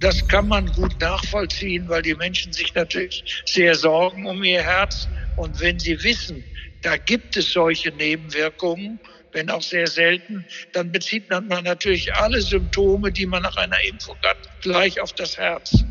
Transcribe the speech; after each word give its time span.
Das 0.00 0.26
kann 0.28 0.46
man 0.48 0.66
gut 0.66 1.00
nachvollziehen, 1.00 1.88
weil 1.88 2.02
die 2.02 2.14
Menschen 2.14 2.52
sich 2.52 2.74
natürlich 2.74 3.42
sehr 3.46 3.74
sorgen 3.74 4.26
um 4.26 4.44
ihr 4.44 4.62
Herz. 4.62 5.08
Und 5.36 5.60
wenn 5.60 5.78
sie 5.78 6.02
wissen, 6.02 6.44
da 6.82 6.96
gibt 6.96 7.36
es 7.36 7.52
solche 7.52 7.90
Nebenwirkungen, 7.90 9.00
wenn 9.32 9.50
auch 9.50 9.62
sehr 9.62 9.86
selten, 9.86 10.46
dann 10.72 10.92
bezieht 10.92 11.28
man 11.30 11.48
natürlich 11.48 12.14
alle 12.14 12.40
Symptome, 12.40 13.12
die 13.12 13.26
man 13.26 13.42
nach 13.42 13.56
einer 13.56 13.82
Impfung 13.84 14.16
hat, 14.24 14.36
gleich 14.60 15.00
auf 15.00 15.12
das 15.12 15.36
Herz. 15.36 15.84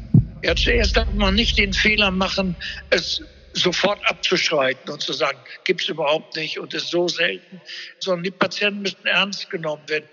Ja, 0.44 0.56
zuerst 0.56 0.96
darf 0.98 1.12
man 1.14 1.36
nicht 1.36 1.58
den 1.58 1.74
Fehler 1.74 2.12
machen, 2.12 2.56
es 2.90 3.22
sofort 3.54 4.00
abzuschreiten 4.10 4.92
und 4.92 5.02
zu 5.02 5.14
sagen, 5.14 5.38
gibt 5.66 5.82
es 5.82 5.90
überhaupt 5.90 6.36
nicht 6.36 6.60
und 6.60 6.74
ist 6.74 6.90
so 6.90 7.08
selten, 7.08 7.62
sondern 8.00 8.24
die 8.24 8.32
Patienten 8.32 8.82
müssen 8.84 9.06
ernst 9.06 9.50
genommen 9.50 9.88
werden. 9.90 10.08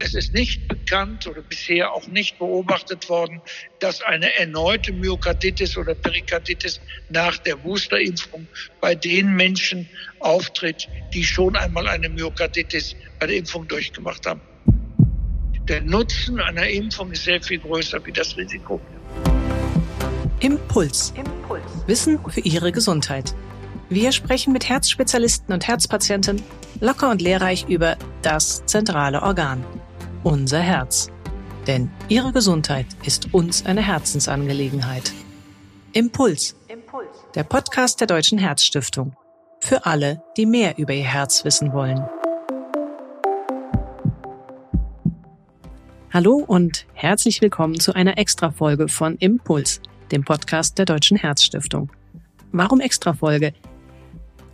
Es 0.00 0.14
ist 0.14 0.34
nicht 0.34 0.66
bekannt 0.68 1.26
oder 1.26 1.42
bisher 1.42 1.92
auch 1.92 2.06
nicht 2.08 2.38
beobachtet 2.38 3.08
worden, 3.08 3.40
dass 3.78 4.02
eine 4.02 4.36
erneute 4.38 4.92
Myokarditis 4.92 5.76
oder 5.76 5.94
Perikarditis 5.94 6.80
nach 7.10 7.38
der 7.38 7.56
Boosterimpfung 7.56 8.46
bei 8.80 8.94
den 8.94 9.34
Menschen 9.34 9.88
auftritt, 10.18 10.88
die 11.12 11.24
schon 11.24 11.56
einmal 11.56 11.86
eine 11.88 12.08
Myokarditis 12.08 12.96
bei 13.20 13.26
der 13.26 13.36
Impfung 13.36 13.68
durchgemacht 13.68 14.26
haben. 14.26 14.40
Der 15.68 15.80
Nutzen 15.80 16.40
einer 16.40 16.68
Impfung 16.68 17.10
ist 17.12 17.24
sehr 17.24 17.40
viel 17.40 17.58
größer 17.58 18.04
wie 18.04 18.12
das 18.12 18.36
Risiko. 18.36 18.80
Impuls. 20.40 21.14
Impuls. 21.16 21.62
Wissen 21.86 22.18
für 22.28 22.40
Ihre 22.40 22.70
Gesundheit. 22.70 23.34
Wir 23.88 24.12
sprechen 24.12 24.52
mit 24.52 24.68
Herzspezialisten 24.68 25.54
und 25.54 25.66
Herzpatienten 25.66 26.42
locker 26.80 27.10
und 27.10 27.22
lehrreich 27.22 27.66
über 27.68 27.96
das 28.22 28.64
zentrale 28.66 29.22
Organ, 29.22 29.64
unser 30.24 30.60
Herz. 30.60 31.10
Denn 31.66 31.90
Ihre 32.08 32.32
Gesundheit 32.32 32.86
ist 33.04 33.32
uns 33.32 33.64
eine 33.64 33.82
Herzensangelegenheit. 33.82 35.12
Impuls. 35.92 36.56
Impuls. 36.68 37.06
Der 37.34 37.44
Podcast 37.44 38.00
der 38.00 38.06
Deutschen 38.06 38.38
Herzstiftung. 38.38 39.14
Für 39.60 39.86
alle, 39.86 40.22
die 40.36 40.46
mehr 40.46 40.78
über 40.78 40.92
ihr 40.92 41.04
Herz 41.04 41.44
wissen 41.44 41.72
wollen. 41.72 42.02
Hallo 46.10 46.36
und 46.46 46.86
herzlich 46.94 47.40
willkommen 47.40 47.78
zu 47.78 47.94
einer 47.94 48.18
Extrafolge 48.18 48.88
von 48.88 49.16
Impuls, 49.16 49.80
dem 50.10 50.24
Podcast 50.24 50.78
der 50.78 50.86
Deutschen 50.86 51.16
Herzstiftung. 51.16 51.90
Warum 52.52 52.80
Extrafolge? 52.80 53.52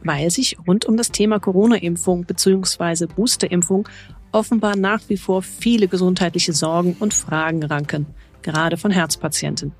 Weil 0.03 0.31
sich 0.31 0.57
rund 0.67 0.87
um 0.87 0.97
das 0.97 1.11
Thema 1.11 1.39
Corona-Impfung 1.39 2.25
bzw. 2.25 3.07
Boosterimpfung 3.07 3.87
offenbar 4.33 4.77
nach 4.77 5.00
wie 5.09 5.17
vor 5.17 5.42
viele 5.42 5.89
gesundheitliche 5.89 6.53
Sorgen 6.53 6.97
und 7.00 7.14
Fragen 7.14 7.62
ranken, 7.62 8.06
gerade 8.42 8.77
von 8.77 8.91
Herzpatienten. 8.91 9.72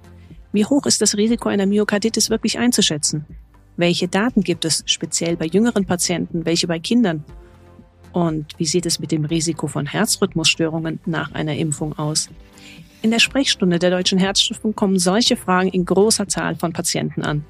Wie 0.53 0.65
hoch 0.65 0.87
ist 0.87 1.01
das 1.01 1.17
Risiko 1.17 1.49
einer 1.49 1.67
Myokarditis 1.67 2.31
wirklich 2.31 2.59
einzuschätzen? 2.59 3.25
Welche 3.77 4.09
Daten 4.09 4.43
gibt 4.43 4.65
es 4.65 4.83
speziell 4.87 5.37
bei 5.37 5.47
jüngeren 5.47 5.87
Patienten, 5.87 6.45
welche 6.45 6.67
bei 6.67 6.79
Kindern? 6.79 7.25
Und 8.13 8.59
wie 8.59 8.67
sieht 8.67 8.87
es 8.87 8.99
mit 8.99 9.13
dem 9.13 9.25
Risiko 9.25 9.69
von 9.69 9.87
Herzrhythmusstörungen 9.87 11.01
nach 11.07 11.33
einer 11.33 11.57
Impfung 11.57 11.97
aus? 11.97 12.29
In 13.03 13.11
der 13.11 13.21
Sprechstunde 13.21 13.79
der 13.79 13.91
Deutschen 13.91 14.19
Herzstiftung 14.19 14.75
kommen 14.75 14.99
solche 14.99 15.37
Fragen 15.37 15.69
in 15.69 15.85
großer 15.85 16.29
Zahl 16.29 16.57
von 16.57 16.73
Patienten 16.73 17.23
an. 17.23 17.45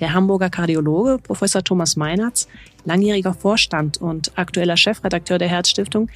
Der 0.00 0.14
Hamburger 0.14 0.50
Kardiologe 0.50 1.18
Professor 1.18 1.62
Thomas 1.62 1.96
Meinertz, 1.96 2.48
langjähriger 2.84 3.34
Vorstand 3.34 3.98
und 3.98 4.36
aktueller 4.38 4.76
Chefredakteur 4.76 5.38
der 5.38 5.48
Herzstiftung, 5.48 6.08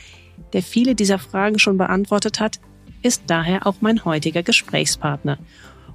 der 0.52 0.62
viele 0.62 0.94
dieser 0.94 1.18
Fragen 1.18 1.58
schon 1.58 1.78
beantwortet 1.78 2.40
hat, 2.40 2.60
ist 3.02 3.24
daher 3.26 3.66
auch 3.66 3.76
mein 3.80 4.04
heutiger 4.04 4.42
Gesprächspartner. 4.42 5.38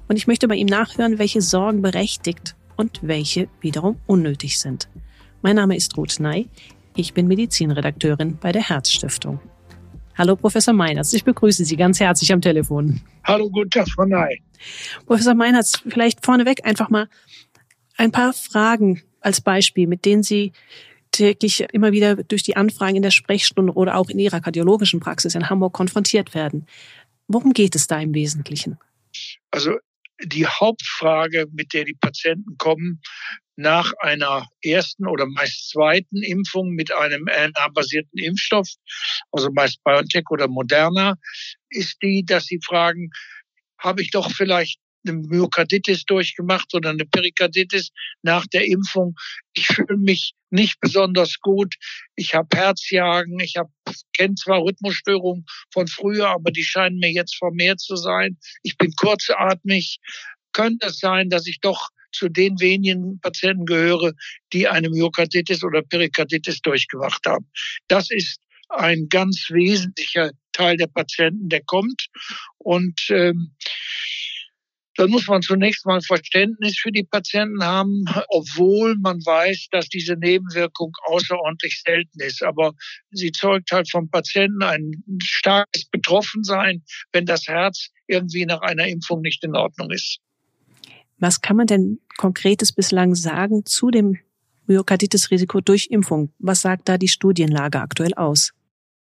Und 0.08 0.16
ich 0.16 0.26
möchte 0.26 0.48
bei 0.48 0.56
ihm 0.56 0.66
nachhören, 0.66 1.18
welche 1.18 1.40
Sorgen 1.40 1.82
berechtigt 1.82 2.54
und 2.76 3.00
welche 3.02 3.48
wiederum 3.60 3.96
unnötig 4.06 4.58
sind. 4.58 4.88
Mein 5.42 5.56
Name 5.56 5.76
ist 5.76 5.96
Ruth 5.96 6.20
Ney. 6.20 6.48
Ich 6.96 7.14
bin 7.14 7.28
Medizinredakteurin 7.28 8.38
bei 8.40 8.52
der 8.52 8.68
Herzstiftung. 8.68 9.40
Hallo, 10.16 10.34
Professor 10.34 10.74
Meinertz. 10.74 11.12
Ich 11.12 11.24
begrüße 11.24 11.64
Sie 11.64 11.76
ganz 11.76 12.00
herzlich 12.00 12.32
am 12.32 12.40
Telefon. 12.40 13.00
Hallo, 13.24 13.48
guten 13.48 13.70
Tag, 13.70 13.88
Frau 13.88 14.04
Ney. 14.04 14.42
Professor 15.06 15.34
Meinertz, 15.34 15.80
vielleicht 15.88 16.24
vorneweg 16.24 16.66
einfach 16.66 16.90
mal 16.90 17.08
ein 17.98 18.12
paar 18.12 18.32
Fragen 18.32 19.02
als 19.20 19.40
Beispiel, 19.40 19.86
mit 19.86 20.04
denen 20.04 20.22
Sie 20.22 20.52
täglich 21.10 21.60
immer 21.72 21.92
wieder 21.92 22.16
durch 22.16 22.42
die 22.42 22.56
Anfragen 22.56 22.96
in 22.96 23.02
der 23.02 23.10
Sprechstunde 23.10 23.72
oder 23.72 23.96
auch 23.96 24.08
in 24.08 24.18
Ihrer 24.18 24.40
kardiologischen 24.40 25.00
Praxis 25.00 25.34
in 25.34 25.50
Hamburg 25.50 25.74
konfrontiert 25.74 26.34
werden. 26.34 26.66
Worum 27.26 27.52
geht 27.52 27.74
es 27.74 27.86
da 27.86 28.00
im 28.00 28.14
Wesentlichen? 28.14 28.78
Also 29.50 29.78
die 30.22 30.46
Hauptfrage, 30.46 31.46
mit 31.52 31.72
der 31.74 31.84
die 31.84 31.94
Patienten 31.94 32.56
kommen, 32.58 33.00
nach 33.56 33.92
einer 33.98 34.46
ersten 34.62 35.06
oder 35.06 35.26
meist 35.26 35.70
zweiten 35.70 36.22
Impfung 36.22 36.70
mit 36.70 36.92
einem 36.92 37.26
RNA-basierten 37.28 38.18
Impfstoff, 38.18 38.68
also 39.32 39.50
meist 39.52 39.82
BioNTech 39.82 40.24
oder 40.30 40.46
Moderna, 40.46 41.16
ist 41.68 41.96
die, 42.00 42.24
dass 42.24 42.44
sie 42.46 42.60
fragen, 42.64 43.10
habe 43.78 44.02
ich 44.02 44.12
doch 44.12 44.30
vielleicht 44.30 44.78
eine 45.06 45.18
Myokarditis 45.18 46.04
durchgemacht 46.04 46.74
oder 46.74 46.90
eine 46.90 47.04
Perikarditis 47.06 47.90
nach 48.22 48.46
der 48.46 48.66
Impfung. 48.66 49.14
Ich 49.54 49.66
fühle 49.66 49.96
mich 49.96 50.34
nicht 50.50 50.80
besonders 50.80 51.40
gut. 51.40 51.74
Ich 52.16 52.34
habe 52.34 52.56
Herzjagen, 52.56 53.38
ich 53.40 53.56
habe 53.56 53.70
kenne 54.16 54.34
zwar 54.34 54.62
Rhythmusstörungen 54.62 55.44
von 55.72 55.86
früher, 55.86 56.28
aber 56.28 56.50
die 56.50 56.64
scheinen 56.64 56.98
mir 56.98 57.12
jetzt 57.12 57.36
vermehrt 57.36 57.80
zu 57.80 57.96
sein. 57.96 58.38
Ich 58.62 58.76
bin 58.76 58.92
kurzatmig. 58.96 59.98
Könnte 60.52 60.88
es 60.88 60.98
sein, 60.98 61.28
dass 61.28 61.46
ich 61.46 61.60
doch 61.60 61.90
zu 62.12 62.28
den 62.28 62.58
wenigen 62.58 63.20
Patienten 63.20 63.66
gehöre, 63.66 64.12
die 64.52 64.66
eine 64.66 64.88
Myokarditis 64.88 65.62
oder 65.62 65.82
Perikarditis 65.82 66.60
durchgemacht 66.62 67.24
haben. 67.26 67.46
Das 67.86 68.10
ist 68.10 68.40
ein 68.70 69.08
ganz 69.08 69.48
wesentlicher 69.50 70.30
Teil 70.52 70.76
der 70.76 70.88
Patienten, 70.88 71.48
der 71.48 71.62
kommt. 71.64 72.08
Und 72.58 73.00
ähm, 73.10 73.54
dann 74.98 75.10
muss 75.10 75.28
man 75.28 75.42
zunächst 75.42 75.86
mal 75.86 76.00
Verständnis 76.00 76.76
für 76.76 76.90
die 76.90 77.04
Patienten 77.04 77.62
haben, 77.62 78.04
obwohl 78.30 78.96
man 78.96 79.18
weiß, 79.18 79.68
dass 79.70 79.88
diese 79.88 80.14
Nebenwirkung 80.14 80.92
außerordentlich 81.04 81.80
selten 81.86 82.20
ist. 82.20 82.42
Aber 82.42 82.72
sie 83.12 83.30
zeugt 83.30 83.70
halt 83.70 83.88
vom 83.88 84.10
Patienten 84.10 84.60
ein 84.64 84.90
starkes 85.22 85.84
Betroffensein, 85.84 86.82
wenn 87.12 87.26
das 87.26 87.46
Herz 87.46 87.90
irgendwie 88.08 88.44
nach 88.44 88.60
einer 88.62 88.88
Impfung 88.88 89.20
nicht 89.20 89.44
in 89.44 89.54
Ordnung 89.54 89.92
ist. 89.92 90.18
Was 91.18 91.42
kann 91.42 91.56
man 91.56 91.68
denn 91.68 92.00
konkretes 92.16 92.72
bislang 92.72 93.14
sagen 93.14 93.64
zu 93.64 93.92
dem 93.92 94.18
Myokarditis-Risiko 94.66 95.60
durch 95.60 95.86
Impfung? 95.90 96.32
Was 96.40 96.62
sagt 96.62 96.88
da 96.88 96.98
die 96.98 97.08
Studienlage 97.08 97.80
aktuell 97.80 98.14
aus? 98.14 98.52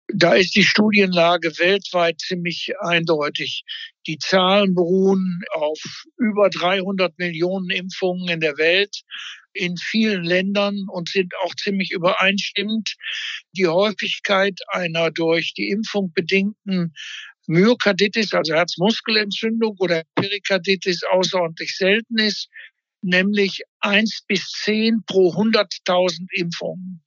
Da 0.07 0.33
ist 0.33 0.55
die 0.55 0.63
Studienlage 0.63 1.57
weltweit 1.59 2.19
ziemlich 2.19 2.73
eindeutig. 2.79 3.63
Die 4.07 4.17
Zahlen 4.17 4.75
beruhen 4.75 5.41
auf 5.53 5.79
über 6.17 6.49
300 6.49 7.17
Millionen 7.17 7.69
Impfungen 7.69 8.27
in 8.27 8.39
der 8.39 8.57
Welt 8.57 9.01
in 9.53 9.77
vielen 9.77 10.23
Ländern 10.23 10.87
und 10.91 11.09
sind 11.09 11.33
auch 11.43 11.53
ziemlich 11.55 11.91
übereinstimmend. 11.91 12.95
Die 13.55 13.67
Häufigkeit 13.67 14.59
einer 14.67 15.11
durch 15.11 15.53
die 15.53 15.69
Impfung 15.69 16.11
bedingten 16.13 16.93
Myokarditis, 17.47 18.33
also 18.33 18.53
Herzmuskelentzündung 18.53 19.75
oder 19.79 20.03
Perikarditis 20.15 21.03
außerordentlich 21.03 21.75
selten 21.75 22.17
ist, 22.17 22.49
nämlich 23.01 23.63
eins 23.79 24.23
bis 24.27 24.49
zehn 24.63 25.03
pro 25.05 25.33
100.000 25.33 26.27
Impfungen. 26.31 27.03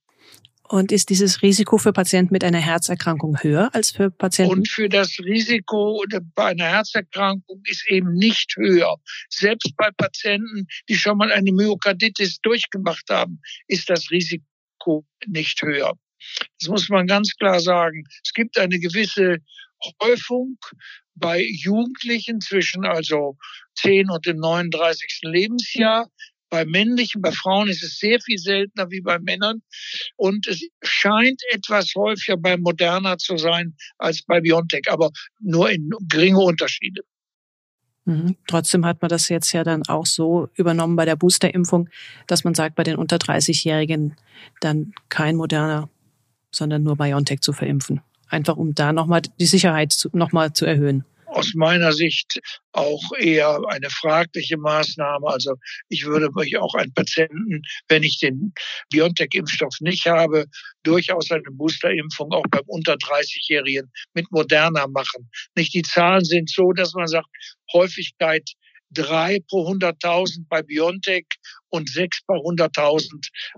Und 0.69 0.91
ist 0.91 1.09
dieses 1.09 1.41
Risiko 1.41 1.77
für 1.77 1.93
Patienten 1.93 2.33
mit 2.33 2.43
einer 2.43 2.59
Herzerkrankung 2.59 3.41
höher 3.41 3.69
als 3.73 3.91
für 3.91 4.11
Patienten? 4.11 4.53
Und 4.53 4.67
für 4.67 4.89
das 4.89 5.17
Risiko 5.19 6.03
bei 6.35 6.45
einer 6.45 6.65
Herzerkrankung 6.65 7.61
ist 7.65 7.89
eben 7.89 8.13
nicht 8.13 8.55
höher. 8.57 8.95
Selbst 9.29 9.75
bei 9.77 9.89
Patienten, 9.95 10.67
die 10.89 10.95
schon 10.95 11.17
mal 11.17 11.31
eine 11.31 11.51
Myokarditis 11.51 12.39
durchgemacht 12.41 13.09
haben, 13.09 13.39
ist 13.67 13.89
das 13.89 14.11
Risiko 14.11 15.05
nicht 15.25 15.61
höher. 15.61 15.93
Das 16.59 16.69
muss 16.69 16.89
man 16.89 17.07
ganz 17.07 17.33
klar 17.37 17.59
sagen. 17.59 18.03
Es 18.23 18.33
gibt 18.33 18.57
eine 18.57 18.79
gewisse 18.79 19.37
Häufung 20.01 20.57
bei 21.15 21.43
Jugendlichen 21.43 22.41
zwischen 22.41 22.85
also 22.85 23.37
10 23.79 24.09
und 24.09 24.25
dem 24.25 24.37
39. 24.37 25.19
Lebensjahr. 25.23 26.09
Bei 26.49 26.65
männlichen, 26.65 27.21
bei 27.21 27.31
Frauen 27.31 27.67
ist 27.67 27.83
es 27.83 27.99
sehr 27.99 28.19
viel 28.21 28.37
seltener 28.37 28.89
wie 28.89 29.01
bei 29.01 29.19
Männern. 29.19 29.61
Und 30.15 30.47
es 30.47 30.61
scheint 30.83 31.41
etwas 31.51 31.93
häufiger 31.95 32.37
bei 32.37 32.57
Moderna 32.57 33.17
zu 33.17 33.37
sein 33.37 33.75
als 33.97 34.23
bei 34.23 34.39
BioNTech, 34.39 34.89
aber 34.89 35.11
nur 35.39 35.69
in 35.69 35.89
geringe 36.09 36.39
Unterschiede. 36.39 37.01
Mhm. 38.07 38.37
Trotzdem 38.47 38.85
hat 38.85 39.01
man 39.01 39.09
das 39.09 39.27
jetzt 39.27 39.51
ja 39.51 39.65
dann 39.65 39.83
auch 39.87 40.05
so 40.05 40.47
übernommen 40.55 40.95
bei 40.95 41.03
der 41.03 41.17
Boosterimpfung, 41.17 41.89
dass 42.25 42.45
man 42.45 42.55
sagt, 42.55 42.75
bei 42.75 42.83
den 42.83 42.95
unter 42.95 43.17
30-Jährigen 43.17 44.15
dann 44.61 44.93
kein 45.09 45.35
Moderna, 45.35 45.89
sondern 46.49 46.83
nur 46.83 46.95
BioNTech 46.95 47.41
zu 47.41 47.51
verimpfen. 47.51 48.01
Einfach 48.29 48.55
um 48.55 48.73
da 48.73 48.93
nochmal 48.93 49.21
die 49.39 49.45
Sicherheit 49.45 50.07
nochmal 50.13 50.53
zu 50.53 50.65
erhöhen. 50.65 51.03
Aus 51.37 51.53
meiner 51.53 51.93
Sicht 51.93 52.39
auch 52.71 53.03
eher 53.19 53.59
eine 53.69 53.89
fragliche 53.91 54.57
Maßnahme. 54.57 55.27
Also 55.27 55.53
ich 55.87 56.05
würde 56.05 56.29
mich 56.33 56.57
auch 56.57 56.73
einen 56.73 56.93
Patienten, 56.93 57.61
wenn 57.87 58.01
ich 58.01 58.17
den 58.17 58.53
BioNTech-Impfstoff 58.91 59.75
nicht 59.81 60.07
habe, 60.07 60.45
durchaus 60.81 61.29
eine 61.29 61.43
Boosterimpfung 61.51 62.31
auch 62.31 62.45
beim 62.49 62.63
unter 62.65 62.93
30-Jährigen 62.95 63.91
mit 64.15 64.31
Moderna 64.31 64.87
machen. 64.87 65.29
Nicht 65.55 65.75
die 65.75 65.83
Zahlen 65.83 66.25
sind 66.25 66.49
so, 66.49 66.71
dass 66.73 66.93
man 66.93 67.07
sagt, 67.07 67.27
Häufigkeit 67.71 68.49
drei 68.89 69.39
pro 69.47 69.69
100.000 69.69 70.45
bei 70.49 70.63
BioNTech 70.63 71.25
und 71.69 71.87
sechs 71.89 72.23
pro 72.25 72.35
100.000 72.49 73.09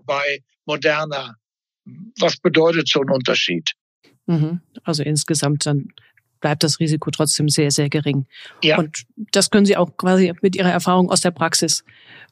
bei 0.04 0.40
Moderna. 0.66 1.36
Was 2.20 2.38
bedeutet 2.38 2.90
so 2.90 3.00
ein 3.02 3.10
Unterschied? 3.10 3.72
Mhm. 4.26 4.62
Also 4.84 5.04
insgesamt 5.04 5.66
dann 5.66 5.88
bleibt 6.40 6.64
das 6.64 6.80
Risiko 6.80 7.12
trotzdem 7.12 7.50
sehr, 7.50 7.72
sehr 7.72 7.90
gering. 7.90 8.26
Ja. 8.64 8.78
Und 8.78 9.04
das 9.32 9.50
können 9.50 9.66
Sie 9.66 9.78
auch 9.78 9.96
quasi 9.98 10.34
mit 10.42 10.56
Ihrer 10.56 10.72
Erfahrung 10.72 11.10
aus 11.10 11.22
der 11.22 11.32
Praxis 11.32 11.84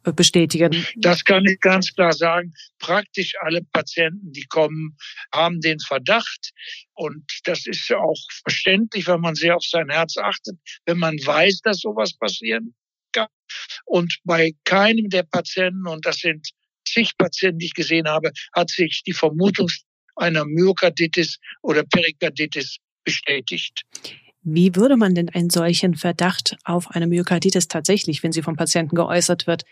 äh, 0.04 0.14
bestätigen. 0.14 0.86
Das 0.96 1.24
kann 1.24 1.46
ich 1.46 1.60
ganz 1.60 1.94
klar 1.94 2.14
sagen. 2.14 2.54
Praktisch 2.80 3.34
alle 3.42 3.62
Patienten, 3.72 4.32
die 4.32 4.46
kommen, 4.46 4.98
haben 5.34 5.60
den 5.62 5.80
Verdacht. 5.80 6.52
Und 6.94 7.24
das 7.44 7.68
ist 7.68 7.88
ja 7.90 7.98
auch 7.98 8.20
verständlich, 8.44 9.08
wenn 9.08 9.22
man 9.22 9.36
sehr 9.36 9.56
auf 9.56 9.64
sein 9.64 9.90
Herz 9.90 10.18
achtet, 10.18 10.58
wenn 10.86 10.98
man 10.98 11.16
weiß, 11.16 11.62
dass 11.62 11.80
sowas 11.80 12.14
passieren 12.18 12.74
kann. 13.12 13.28
Und 13.86 14.18
bei 14.24 14.54
keinem 14.64 15.10
der 15.10 15.24
Patienten, 15.24 15.88
und 15.88 16.06
das 16.06 16.18
sind 16.18 16.48
zig 16.88 17.12
Patienten, 17.18 17.60
die 17.60 17.66
ich 17.68 17.74
gesehen 17.74 18.08
habe, 18.08 18.32
hat 18.54 18.70
sich 18.70 19.04
die 19.06 19.14
Vermutung 19.14 19.68
einer 20.16 20.46
Myokarditis 20.46 21.38
oder 21.62 21.84
Perikarditis 21.84 22.78
bestätigt. 23.08 23.84
Wie 24.44 24.76
würde 24.76 24.98
man 24.98 25.16
denn 25.16 25.30
einen 25.30 25.50
solchen 25.50 25.96
Verdacht 25.96 26.58
auf 26.66 26.92
eine 26.92 27.08
Myokarditis 27.08 27.70
tatsächlich, 27.70 28.22
wenn 28.22 28.34
sie 28.34 28.42
vom 28.42 28.58
Patienten 28.58 28.96
geäußert 28.96 29.48
wird, 29.48 29.64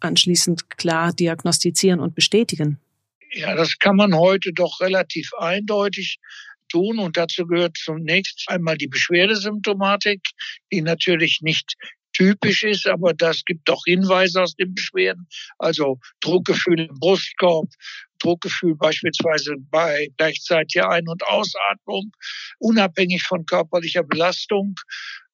anschließend 0.00 0.68
klar 0.70 1.12
diagnostizieren 1.14 2.00
und 2.00 2.14
bestätigen? 2.14 2.78
Ja, 3.32 3.54
das 3.54 3.78
kann 3.78 3.96
man 3.96 4.14
heute 4.14 4.52
doch 4.52 4.80
relativ 4.80 5.30
eindeutig 5.38 6.18
tun 6.68 6.98
und 6.98 7.16
dazu 7.16 7.46
gehört 7.46 7.78
zunächst 7.78 8.44
einmal 8.48 8.76
die 8.76 8.88
Beschwerdesymptomatik, 8.88 10.20
die 10.70 10.82
natürlich 10.82 11.40
nicht 11.40 11.74
typisch 12.12 12.62
ist, 12.62 12.86
aber 12.86 13.14
das 13.14 13.44
gibt 13.44 13.68
doch 13.68 13.82
Hinweise 13.86 14.42
aus 14.42 14.54
den 14.54 14.74
Beschwerden, 14.74 15.26
also 15.58 15.98
Druckgefühl 16.20 16.80
im 16.80 16.98
Brustkorb, 17.00 17.68
Druckgefühl 18.22 18.76
beispielsweise 18.76 19.54
bei 19.70 20.08
gleichzeitiger 20.16 20.90
Ein- 20.90 21.08
und 21.08 21.22
Ausatmung, 21.24 22.12
unabhängig 22.58 23.22
von 23.22 23.44
körperlicher 23.46 24.02
Belastung, 24.02 24.74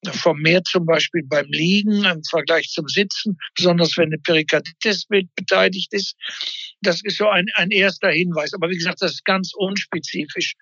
vermehrt 0.07 0.67
zum 0.67 0.87
Beispiel 0.87 1.23
beim 1.25 1.47
Liegen 1.47 2.05
im 2.05 2.23
Vergleich 2.25 2.69
zum 2.69 2.87
Sitzen, 2.89 3.37
besonders 3.55 3.97
wenn 3.97 4.09
eine 4.09 4.19
Perikarditis 4.19 5.07
mit 5.09 5.35
beteiligt 5.35 5.93
ist. 5.93 6.15
Das 6.81 7.01
ist 7.03 7.19
so 7.19 7.29
ein, 7.29 7.47
ein 7.55 7.71
erster 7.71 8.11
Hinweis. 8.11 8.55
Aber 8.55 8.71
wie 8.71 8.77
gesagt, 8.77 9.03
das 9.03 9.13
ist 9.13 9.25
ganz 9.25 9.53
unspezifisch 9.55 10.55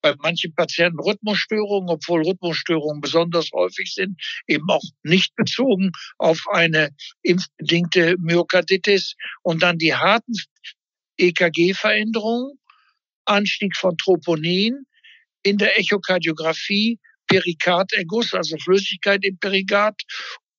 bei 0.00 0.14
manchen 0.22 0.54
Patienten 0.54 1.00
Rhythmusstörungen, 1.00 1.90
obwohl 1.90 2.22
Rhythmusstörungen 2.22 3.00
besonders 3.00 3.50
häufig 3.52 3.92
sind, 3.92 4.20
eben 4.46 4.68
auch 4.68 4.82
nicht 5.02 5.34
bezogen 5.34 5.90
auf 6.18 6.40
eine 6.52 6.90
impfbedingte 7.22 8.16
Myokarditis. 8.18 9.14
Und 9.42 9.62
dann 9.62 9.78
die 9.78 9.94
harten 9.94 10.34
EKG-Veränderungen, 11.18 12.58
Anstieg 13.24 13.76
von 13.76 13.96
Troponin 13.96 14.84
in 15.42 15.58
der 15.58 15.78
Echokardiographie, 15.78 16.98
Perikarderguss, 17.26 18.32
also 18.34 18.56
Flüssigkeit 18.58 19.24
im 19.24 19.38
Perikat 19.38 20.00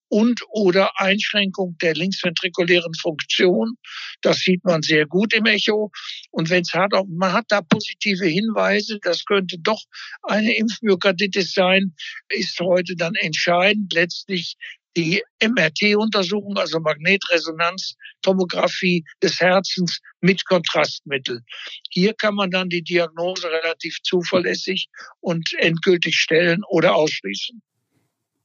und 0.09 0.41
oder 0.49 0.91
Einschränkung 0.99 1.77
der 1.81 1.93
linksventrikulären 1.93 2.93
Funktion. 2.95 3.75
Das 4.21 4.39
sieht 4.39 4.63
man 4.63 4.81
sehr 4.81 5.05
gut 5.05 5.33
im 5.33 5.45
Echo. 5.45 5.91
Und 6.31 6.49
wenn 6.49 6.61
es 6.61 6.73
hat, 6.73 6.91
man 7.07 7.33
hat 7.33 7.45
da 7.49 7.61
positive 7.61 8.25
Hinweise, 8.25 8.99
das 9.01 9.25
könnte 9.25 9.57
doch 9.59 9.81
eine 10.23 10.55
Impfmyokarditis 10.55 11.53
sein, 11.53 11.95
ist 12.29 12.59
heute 12.59 12.95
dann 12.95 13.15
entscheidend 13.15 13.93
letztlich 13.93 14.55
die 14.99 15.23
MRT-Untersuchung, 15.41 16.57
also 16.57 16.79
Magnetresonanztomographie 16.79 19.03
des 19.23 19.39
Herzens 19.39 19.99
mit 20.21 20.45
Kontrastmittel. 20.45 21.41
Hier 21.89 22.13
kann 22.13 22.35
man 22.35 22.51
dann 22.51 22.69
die 22.69 22.83
Diagnose 22.83 23.49
relativ 23.49 23.97
zuverlässig 24.03 24.89
und 25.21 25.49
endgültig 25.59 26.15
stellen 26.15 26.61
oder 26.69 26.93
ausschließen. 26.95 27.61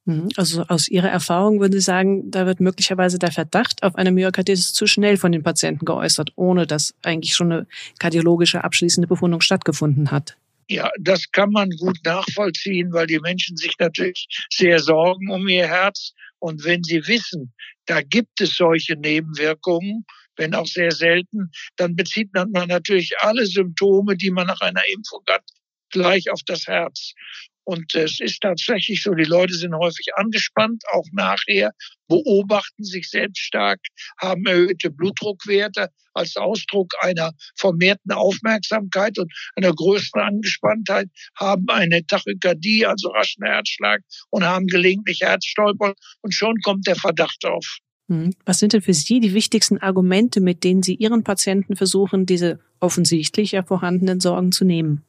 Mhm. 0.05 0.29
Also 0.37 0.63
aus 0.69 0.87
Ihrer 0.89 1.09
Erfahrung 1.09 1.61
würden 1.61 1.73
Sie 1.73 1.81
sagen, 1.81 2.31
da 2.31 2.47
wird 2.47 2.61
möglicherweise 2.61 3.19
der 3.19 3.33
Verdacht 3.33 3.83
auf 3.83 3.97
eine 3.97 4.13
Myokarditis 4.13 4.75
zu 4.75 4.87
schnell 4.87 5.17
von 5.17 5.33
den 5.33 5.43
Patienten 5.43 5.85
geäußert, 5.85 6.31
ohne 6.37 6.69
dass 6.69 6.95
eigentlich 7.03 7.35
schon 7.35 7.51
eine 7.51 7.67
kardiologische 7.99 8.63
abschließende 8.63 9.09
Befundung 9.09 9.41
stattgefunden 9.41 10.13
hat. 10.13 10.37
Ja, 10.69 10.91
das 10.99 11.31
kann 11.31 11.51
man 11.51 11.71
gut 11.71 11.99
nachvollziehen, 12.05 12.93
weil 12.93 13.07
die 13.07 13.21
Menschen 13.21 13.57
sich 13.57 13.75
natürlich 13.79 14.27
sehr 14.51 14.79
sorgen 14.79 15.31
um 15.31 15.47
ihr 15.47 15.67
Herz. 15.67 16.15
Und 16.45 16.63
wenn 16.63 16.83
sie 16.83 17.07
wissen, 17.07 17.55
da 17.87 18.03
gibt 18.03 18.39
es 18.43 18.59
solche 18.59 18.97
Nebenwirkungen, 18.97 20.05
wenn 20.37 20.55
auch 20.55 20.67
sehr 20.67 20.91
selten, 20.91 21.51
dann 21.77 21.97
bezieht 21.97 22.35
man 22.35 22.51
natürlich 22.53 23.15
alle 23.21 23.47
Symptome, 23.47 24.15
die 24.15 24.31
man 24.31 24.49
nach 24.49 24.61
einer 24.61 24.83
Impfung 24.95 25.23
hat, 25.27 25.41
gleich 25.89 26.31
auf 26.31 26.41
das 26.45 26.67
Herz. 26.67 27.15
Und 27.65 27.95
es 27.95 28.21
ist 28.21 28.41
tatsächlich 28.41 29.03
so, 29.03 29.15
die 29.15 29.25
Leute 29.25 29.55
sind 29.55 29.75
häufig 29.75 30.09
angespannt, 30.17 30.83
auch 30.93 31.07
nachher, 31.13 31.73
beobachten 32.09 32.85
sich 32.85 33.09
selbst 33.09 33.41
stark, 33.41 33.81
haben 34.21 34.45
erhöhte 34.47 34.91
Blutdruckwerte 34.91 35.89
als 36.13 36.37
Ausdruck 36.37 36.93
einer 37.01 37.33
vermehrten 37.57 38.13
Aufmerksamkeit 38.13 39.19
und 39.19 39.33
einer 39.57 39.73
größeren 39.73 40.23
Angespanntheit, 40.23 41.09
haben 41.39 41.67
eine 41.69 42.07
Tachykardie, 42.07 42.87
also 42.87 43.09
raschen 43.09 43.45
Herzschlag 43.45 44.03
und 44.31 44.45
haben 44.45 44.67
gelegentlich 44.67 45.21
Herzstolpern 45.23 45.95
und 46.21 46.35
schon 46.35 46.61
kommt 46.61 46.87
der 46.87 46.97
Verdacht 46.97 47.45
auf. 47.45 47.79
Hm. 48.09 48.35
Was 48.45 48.59
sind 48.59 48.75
denn 48.75 48.83
für 48.83 48.93
Sie 48.93 49.21
die 49.21 49.33
wichtigsten 49.35 49.79
Argumente, 49.79 50.41
mit 50.41 50.63
denen 50.63 50.83
Sie 50.83 50.95
Ihren 50.95 51.25
Patienten 51.25 51.75
versuchen, 51.75 52.27
diese 52.27 52.61
offensichtlich 52.81 53.53
ja 53.53 53.63
vorhandenen 53.63 54.21
Sorgen 54.21 54.53
zu 54.53 54.65
nehmen? 54.65 55.05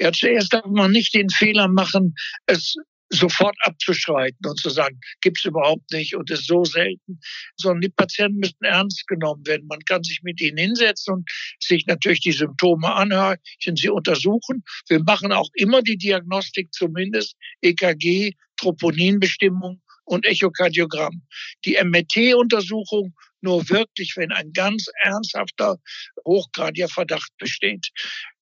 Ja, 0.00 0.12
zuerst 0.12 0.52
darf 0.52 0.64
man 0.66 0.92
nicht 0.92 1.12
den 1.14 1.28
Fehler 1.28 1.68
machen, 1.68 2.14
es 2.46 2.74
sofort 3.10 3.56
abzuschreiten 3.62 4.46
und 4.46 4.58
zu 4.58 4.70
sagen, 4.70 4.98
gibt's 5.20 5.44
überhaupt 5.44 5.90
nicht 5.92 6.14
und 6.14 6.30
ist 6.30 6.46
so 6.46 6.64
selten, 6.64 7.20
sondern 7.56 7.80
die 7.82 7.88
Patienten 7.88 8.38
müssen 8.38 8.62
ernst 8.62 9.06
genommen 9.08 9.44
werden. 9.46 9.66
Man 9.66 9.80
kann 9.80 10.02
sich 10.04 10.20
mit 10.22 10.40
ihnen 10.40 10.56
hinsetzen 10.56 11.14
und 11.14 11.30
sich 11.58 11.86
natürlich 11.86 12.20
die 12.20 12.32
Symptome 12.32 12.94
anhören, 12.94 13.38
sie 13.58 13.88
untersuchen. 13.90 14.62
Wir 14.88 15.02
machen 15.02 15.32
auch 15.32 15.48
immer 15.54 15.82
die 15.82 15.98
Diagnostik, 15.98 16.72
zumindest 16.72 17.34
EKG, 17.62 18.32
Troponinbestimmung 18.56 19.82
und 20.04 20.24
Echokardiogramm. 20.24 21.22
Die 21.64 21.78
MRT-Untersuchung 21.82 23.14
nur 23.40 23.68
wirklich, 23.68 24.14
wenn 24.16 24.32
ein 24.32 24.52
ganz 24.52 24.86
ernsthafter, 25.02 25.76
hochgradiger 26.24 26.88
Verdacht 26.88 27.30
besteht. 27.38 27.88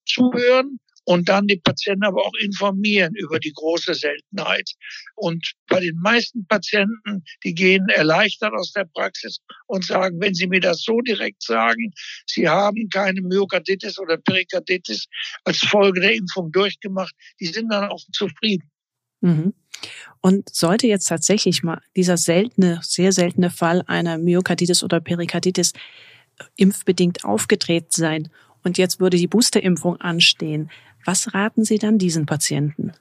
Zuhören, 0.05 0.79
und 1.09 1.27
dann 1.27 1.47
die 1.47 1.57
Patienten 1.57 2.03
aber 2.03 2.23
auch 2.23 2.35
informieren 2.39 3.15
über 3.15 3.39
die 3.39 3.51
große 3.51 3.95
Seltenheit. 3.95 4.69
Und 5.15 5.53
bei 5.67 5.79
den 5.79 5.95
meisten 5.95 6.45
Patienten, 6.45 7.23
die 7.43 7.55
gehen 7.55 7.89
erleichtert 7.89 8.53
aus 8.53 8.73
der 8.73 8.85
Praxis 8.85 9.39
und 9.65 9.83
sagen, 9.83 10.21
wenn 10.21 10.35
Sie 10.35 10.45
mir 10.45 10.59
das 10.59 10.83
so 10.83 11.01
direkt 11.01 11.41
sagen, 11.41 11.93
Sie 12.27 12.47
haben 12.47 12.89
keine 12.89 13.21
Myokarditis 13.21 13.97
oder 13.97 14.17
Perikarditis 14.17 15.07
als 15.45 15.57
Folge 15.57 15.99
der 15.99 16.13
Impfung 16.13 16.51
durchgemacht, 16.51 17.15
die 17.39 17.47
sind 17.47 17.69
dann 17.69 17.89
auch 17.89 18.03
zufrieden. 18.13 18.69
Mhm. 19.21 19.55
Und 20.21 20.53
sollte 20.53 20.85
jetzt 20.85 21.07
tatsächlich 21.07 21.63
mal 21.63 21.81
dieser 21.95 22.17
seltene, 22.17 22.81
sehr 22.83 23.13
seltene 23.13 23.49
Fall 23.49 23.83
einer 23.87 24.19
Myokarditis 24.19 24.83
oder 24.83 24.99
Perikarditis 24.99 25.71
äh, 25.71 26.43
impfbedingt 26.57 27.25
aufgetreten 27.25 27.89
sein 27.89 28.29
und 28.63 28.77
jetzt 28.77 28.99
würde 28.99 29.17
die 29.17 29.27
Boosterimpfung 29.27 29.97
anstehen, 29.97 30.69
was 31.05 31.33
raten 31.33 31.65
Sie 31.65 31.77
dann 31.77 31.97
diesen 31.97 32.25
Patienten? 32.25 32.93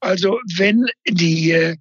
Also 0.00 0.38
wenn 0.56 0.86
die 1.08 1.50
äh, 1.50 1.76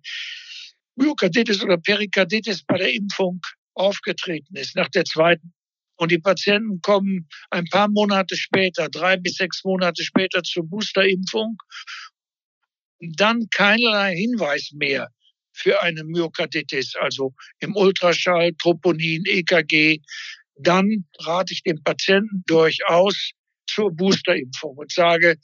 Myokarditis 0.96 1.64
oder 1.64 1.78
Perikarditis 1.78 2.64
bei 2.64 2.78
der 2.78 2.94
Impfung 2.94 3.42
aufgetreten 3.74 4.56
ist, 4.56 4.76
nach 4.76 4.90
der 4.90 5.06
zweiten, 5.06 5.54
und 5.98 6.12
die 6.12 6.20
Patienten 6.20 6.82
kommen 6.82 7.28
ein 7.52 7.66
paar 7.66 7.88
Monate 7.90 8.36
später, 8.36 8.90
drei 8.90 9.18
bis 9.18 9.36
sechs 9.36 9.64
Monate 9.64 10.04
später 10.04 10.44
zur 10.44 10.68
Boosterimpfung, 10.68 11.58
dann 13.00 13.48
keinerlei 13.50 14.16
Hinweis 14.16 14.72
mehr 14.74 15.10
für 15.54 15.82
eine 15.82 16.04
Myokarditis, 16.04 16.96
also 17.00 17.34
im 17.60 17.76
Ultraschall, 17.76 18.54
Troponin, 18.56 19.24
EKG, 19.26 20.02
dann 20.58 21.06
rate 21.20 21.54
ich 21.54 21.64
dem 21.64 21.82
Patienten 21.84 22.44
durchaus, 22.46 23.32
zur 23.68 23.92
Boosterimpfung 23.92 24.78
und 24.78 24.92
sage, 24.92 25.38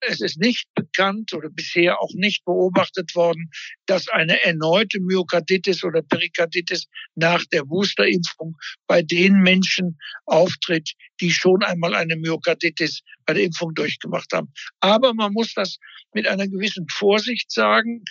es 0.00 0.20
ist 0.20 0.38
nicht 0.38 0.66
bekannt 0.74 1.32
oder 1.32 1.48
bisher 1.50 2.00
auch 2.00 2.12
nicht 2.14 2.44
beobachtet 2.44 3.14
worden, 3.14 3.50
dass 3.86 4.08
eine 4.08 4.42
erneute 4.44 5.00
Myokarditis 5.00 5.84
oder 5.84 6.02
Perikarditis 6.02 6.86
nach 7.14 7.44
der 7.52 7.64
Boosterimpfung 7.64 8.56
bei 8.86 9.02
den 9.02 9.40
Menschen 9.40 9.98
auftritt, 10.26 10.92
die 11.20 11.30
schon 11.30 11.62
einmal 11.62 11.94
eine 11.94 12.16
Myokarditis 12.16 13.00
bei 13.26 13.34
der 13.34 13.44
Impfung 13.44 13.74
durchgemacht 13.74 14.32
haben. 14.32 14.52
Aber 14.80 15.14
man 15.14 15.32
muss 15.32 15.54
das 15.54 15.78
mit 16.14 16.26
einer 16.26 16.48
gewissen 16.48 16.86
Vorsicht 16.90 17.50
sagen. 17.50 18.02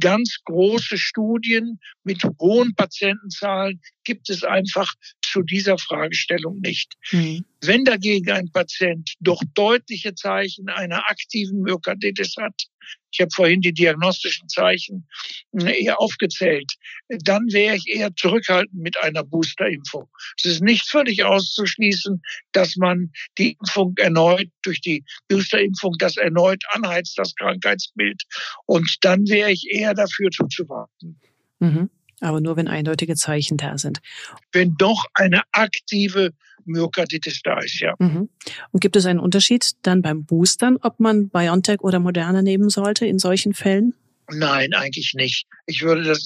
Ganz 0.00 0.38
große 0.44 0.98
Studien 0.98 1.78
mit 2.02 2.22
hohen 2.40 2.74
Patientenzahlen 2.74 3.80
gibt 4.04 4.28
es 4.30 4.42
einfach 4.42 4.92
zu 5.22 5.42
dieser 5.42 5.78
Fragestellung 5.78 6.60
nicht. 6.60 6.94
Mhm. 7.12 7.44
Wenn 7.60 7.84
dagegen 7.84 8.30
ein 8.30 8.50
Patient 8.50 9.14
doch 9.20 9.40
deutliche 9.54 10.14
Zeichen 10.14 10.68
einer 10.68 11.08
aktiven 11.08 11.62
Myokarditis 11.62 12.34
hat, 12.36 12.54
ich 13.16 13.20
habe 13.20 13.30
vorhin 13.34 13.60
die 13.60 13.72
diagnostischen 13.72 14.48
Zeichen 14.48 15.08
äh, 15.52 15.84
eher 15.84 16.00
aufgezählt, 16.00 16.70
dann 17.08 17.44
wäre 17.50 17.76
ich 17.76 17.86
eher 17.88 18.14
zurückhaltend 18.14 18.82
mit 18.82 19.00
einer 19.02 19.24
Boosterimpfung. 19.24 20.08
Es 20.36 20.44
ist 20.44 20.62
nicht 20.62 20.88
völlig 20.88 21.24
auszuschließen, 21.24 22.20
dass 22.52 22.76
man 22.76 23.10
die 23.38 23.56
Impfung 23.58 23.94
erneut 23.96 24.48
durch 24.62 24.80
die 24.80 25.04
Boosterimpfung 25.28 25.94
das 25.98 26.16
erneut 26.16 26.62
anheizt, 26.72 27.18
das 27.18 27.34
Krankheitsbild. 27.36 28.22
Und 28.66 28.96
dann 29.00 29.26
wäre 29.28 29.50
ich 29.50 29.66
eher 29.70 29.94
dafür 29.94 30.30
zuzuwarten. 30.30 31.18
Mhm. 31.58 31.90
Aber 32.20 32.40
nur, 32.40 32.56
wenn 32.56 32.68
eindeutige 32.68 33.14
Zeichen 33.14 33.56
da 33.56 33.76
sind. 33.76 34.00
Wenn 34.52 34.74
doch 34.76 35.04
eine 35.14 35.42
aktive 35.52 36.30
Myokarditis 36.64 37.42
da 37.42 37.58
ist, 37.58 37.80
ja. 37.80 37.94
Mhm. 37.98 38.28
Und 38.72 38.80
gibt 38.80 38.96
es 38.96 39.06
einen 39.06 39.20
Unterschied 39.20 39.72
dann 39.82 40.02
beim 40.02 40.24
Boostern, 40.24 40.78
ob 40.78 40.98
man 40.98 41.28
BioNTech 41.28 41.80
oder 41.80 42.00
Moderna 42.00 42.42
nehmen 42.42 42.70
sollte 42.70 43.06
in 43.06 43.18
solchen 43.18 43.54
Fällen? 43.54 43.94
Nein, 44.28 44.74
eigentlich 44.74 45.14
nicht. 45.14 45.46
Ich 45.66 45.82
würde 45.82 46.02
das, 46.02 46.24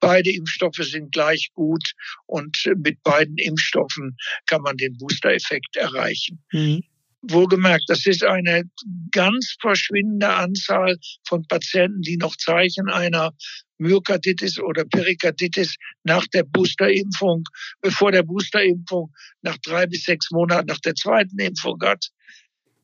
beide 0.00 0.30
Impfstoffe 0.30 0.80
sind 0.80 1.12
gleich 1.12 1.50
gut 1.54 1.92
und 2.26 2.56
mit 2.76 3.02
beiden 3.02 3.36
Impfstoffen 3.38 4.16
kann 4.46 4.62
man 4.62 4.76
den 4.76 4.96
Booster-Effekt 4.98 5.76
erreichen. 5.76 6.42
Mhm. 6.52 6.82
Wohlgemerkt, 7.22 7.84
das 7.88 8.06
ist 8.06 8.24
eine 8.24 8.64
ganz 9.10 9.56
verschwindende 9.60 10.28
Anzahl 10.28 10.96
von 11.26 11.46
Patienten, 11.46 12.00
die 12.02 12.16
noch 12.16 12.34
Zeichen 12.36 12.88
einer 12.88 13.32
Myokarditis 13.78 14.58
oder 14.58 14.84
Perikarditis 14.84 15.74
nach 16.04 16.26
der 16.28 16.44
Boosterimpfung, 16.44 17.44
bevor 17.80 18.12
der 18.12 18.22
Boosterimpfung 18.22 19.12
nach 19.42 19.56
drei 19.58 19.86
bis 19.86 20.04
sechs 20.04 20.30
Monaten 20.30 20.66
nach 20.66 20.80
der 20.80 20.94
zweiten 20.94 21.38
Impfung 21.38 21.78
hat. 21.82 22.10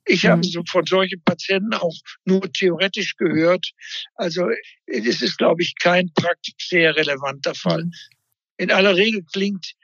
Ich 0.06 0.24
mhm. 0.24 0.28
habe 0.28 0.44
so 0.44 0.62
von 0.68 0.86
solchen 0.86 1.22
Patienten 1.24 1.74
auch 1.74 1.94
nur 2.24 2.50
theoretisch 2.52 3.16
gehört. 3.16 3.70
Also 4.14 4.48
es 4.86 5.22
ist, 5.22 5.38
glaube 5.38 5.62
ich, 5.62 5.74
kein 5.78 6.12
praktisch 6.14 6.68
sehr 6.68 6.94
relevanter 6.96 7.54
Fall. 7.54 7.84
Mhm. 7.84 7.92
In 8.58 8.70
aller 8.70 8.96
Regel 8.96 9.22
klingt 9.32 9.74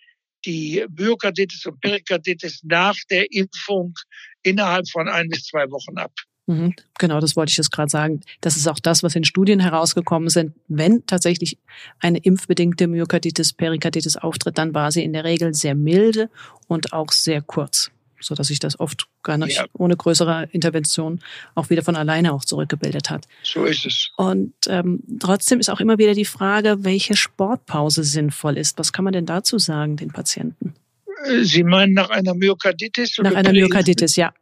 die 0.44 0.84
Myokarditis 0.96 1.66
und 1.66 1.80
Perikarditis 1.80 2.60
nach 2.64 2.96
der 3.10 3.30
Impfung 3.32 3.94
innerhalb 4.42 4.88
von 4.88 5.08
ein 5.08 5.28
bis 5.28 5.44
zwei 5.44 5.70
Wochen 5.70 5.98
ab. 5.98 6.12
Mhm, 6.46 6.74
genau, 6.98 7.20
das 7.20 7.36
wollte 7.36 7.50
ich 7.50 7.56
jetzt 7.56 7.70
gerade 7.70 7.88
sagen. 7.88 8.20
Das 8.40 8.56
ist 8.56 8.66
auch 8.66 8.80
das, 8.80 9.02
was 9.02 9.14
in 9.14 9.24
Studien 9.24 9.60
herausgekommen 9.60 10.28
sind. 10.28 10.54
Wenn 10.66 11.06
tatsächlich 11.06 11.58
eine 12.00 12.18
impfbedingte 12.18 12.88
Myokarditis, 12.88 13.52
Perikarditis 13.52 14.16
auftritt, 14.16 14.58
dann 14.58 14.74
war 14.74 14.90
sie 14.90 15.04
in 15.04 15.12
der 15.12 15.24
Regel 15.24 15.54
sehr 15.54 15.74
milde 15.74 16.30
und 16.66 16.92
auch 16.92 17.12
sehr 17.12 17.42
kurz, 17.42 17.90
so 18.22 18.34
dass 18.34 18.48
sich 18.48 18.58
das 18.58 18.78
oft 18.80 19.06
gar 19.22 19.38
nicht 19.38 19.56
ja. 19.56 19.66
ohne 19.72 19.96
größere 19.96 20.48
Intervention 20.52 21.20
auch 21.54 21.70
wieder 21.70 21.82
von 21.82 21.96
alleine 21.96 22.32
auch 22.32 22.44
zurückgebildet 22.44 23.10
hat. 23.10 23.26
So 23.42 23.64
ist 23.64 23.86
es. 23.86 24.10
Und 24.16 24.54
ähm, 24.68 25.02
trotzdem 25.20 25.60
ist 25.60 25.70
auch 25.70 25.80
immer 25.80 25.98
wieder 25.98 26.14
die 26.14 26.24
Frage, 26.24 26.84
welche 26.84 27.16
Sportpause 27.16 28.04
sinnvoll 28.04 28.56
ist. 28.58 28.78
Was 28.78 28.92
kann 28.92 29.04
man 29.04 29.12
denn 29.12 29.26
dazu 29.26 29.58
sagen 29.58 29.96
den 29.96 30.10
Patienten? 30.10 30.74
Sie 31.42 31.62
meinen 31.62 31.94
nach 31.94 32.10
einer 32.10 32.34
Myokarditis? 32.34 33.18
Nach 33.18 33.34
einer 33.34 33.52
Myokarditis, 33.52 34.16
ja. 34.16 34.32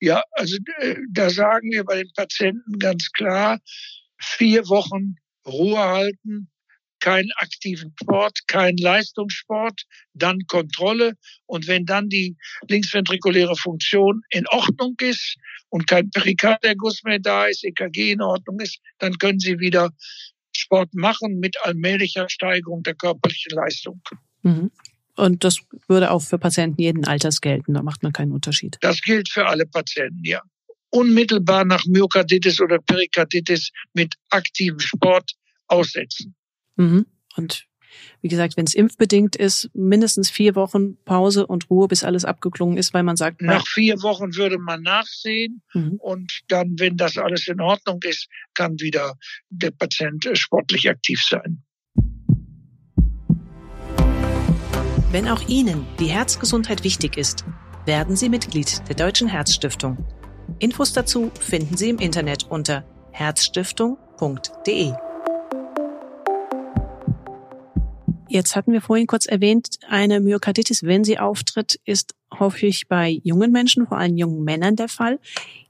Ja, 0.00 0.22
also 0.32 0.56
äh, 0.80 0.96
da 1.10 1.30
sagen 1.30 1.70
wir 1.70 1.84
bei 1.84 2.02
den 2.02 2.12
Patienten 2.14 2.78
ganz 2.78 3.10
klar, 3.12 3.58
vier 4.18 4.68
Wochen 4.68 5.16
Ruhe 5.46 5.78
halten, 5.78 6.48
keinen 7.00 7.30
aktiven 7.36 7.94
Sport, 8.00 8.38
keinen 8.46 8.78
Leistungssport, 8.78 9.82
dann 10.14 10.40
Kontrolle. 10.48 11.14
Und 11.46 11.66
wenn 11.66 11.86
dann 11.86 12.08
die 12.08 12.36
linksventrikuläre 12.68 13.56
Funktion 13.56 14.22
in 14.30 14.46
Ordnung 14.48 14.94
ist 15.00 15.36
und 15.68 15.86
kein 15.86 16.10
Perikarderguss 16.10 17.02
mehr 17.04 17.18
da 17.18 17.46
ist, 17.46 17.64
EKG 17.64 18.12
in 18.12 18.22
Ordnung 18.22 18.60
ist, 18.60 18.78
dann 18.98 19.18
können 19.18 19.38
Sie 19.38 19.58
wieder 19.58 19.90
Sport 20.56 20.94
machen 20.94 21.38
mit 21.38 21.56
allmählicher 21.62 22.28
Steigerung 22.28 22.82
der 22.82 22.94
körperlichen 22.94 23.52
Leistung. 23.52 24.00
Mhm. 24.42 24.70
Und 25.16 25.44
das 25.44 25.60
würde 25.88 26.10
auch 26.10 26.22
für 26.22 26.38
Patienten 26.38 26.80
jeden 26.80 27.06
Alters 27.06 27.40
gelten. 27.40 27.74
Da 27.74 27.82
macht 27.82 28.02
man 28.02 28.12
keinen 28.12 28.32
Unterschied. 28.32 28.76
Das 28.80 29.00
gilt 29.00 29.30
für 29.30 29.46
alle 29.46 29.66
Patienten, 29.66 30.24
ja. 30.24 30.42
Unmittelbar 30.90 31.64
nach 31.64 31.84
Myokarditis 31.86 32.60
oder 32.60 32.78
Perikarditis 32.78 33.70
mit 33.92 34.14
aktivem 34.30 34.78
Sport 34.78 35.32
aussetzen. 35.66 36.35
Mhm. 36.76 37.06
Und 37.36 37.66
wie 38.20 38.28
gesagt, 38.28 38.56
wenn 38.56 38.66
es 38.66 38.74
impfbedingt 38.74 39.36
ist, 39.36 39.70
mindestens 39.74 40.30
vier 40.30 40.54
Wochen 40.54 40.96
Pause 41.04 41.46
und 41.46 41.70
Ruhe, 41.70 41.88
bis 41.88 42.04
alles 42.04 42.24
abgeklungen 42.24 42.76
ist, 42.76 42.94
weil 42.94 43.02
man 43.02 43.16
sagt. 43.16 43.42
Nach 43.42 43.66
vier 43.66 44.02
Wochen 44.02 44.34
würde 44.36 44.58
man 44.58 44.82
nachsehen 44.82 45.62
mhm. 45.74 45.96
und 45.98 46.40
dann, 46.48 46.74
wenn 46.78 46.96
das 46.96 47.18
alles 47.18 47.48
in 47.48 47.60
Ordnung 47.60 48.00
ist, 48.02 48.28
kann 48.54 48.78
wieder 48.80 49.14
der 49.50 49.70
Patient 49.70 50.28
sportlich 50.34 50.88
aktiv 50.88 51.20
sein. 51.28 51.62
Wenn 55.12 55.28
auch 55.28 55.48
Ihnen 55.48 55.86
die 55.98 56.06
Herzgesundheit 56.06 56.84
wichtig 56.84 57.16
ist, 57.16 57.44
werden 57.86 58.16
Sie 58.16 58.28
Mitglied 58.28 58.82
der 58.88 58.96
Deutschen 58.96 59.28
Herzstiftung. 59.28 59.96
Infos 60.58 60.92
dazu 60.92 61.30
finden 61.40 61.76
Sie 61.76 61.90
im 61.90 61.98
Internet 61.98 62.44
unter 62.50 62.84
herzstiftung.de. 63.12 64.92
Jetzt 68.28 68.56
hatten 68.56 68.72
wir 68.72 68.80
vorhin 68.80 69.06
kurz 69.06 69.26
erwähnt, 69.26 69.78
eine 69.88 70.20
Myokarditis, 70.20 70.82
wenn 70.82 71.04
sie 71.04 71.18
auftritt, 71.18 71.78
ist 71.84 72.14
häufig 72.38 72.88
bei 72.88 73.20
jungen 73.22 73.52
Menschen, 73.52 73.86
vor 73.86 73.98
allem 73.98 74.16
jungen 74.16 74.42
Männern 74.42 74.74
der 74.74 74.88
Fall. 74.88 75.20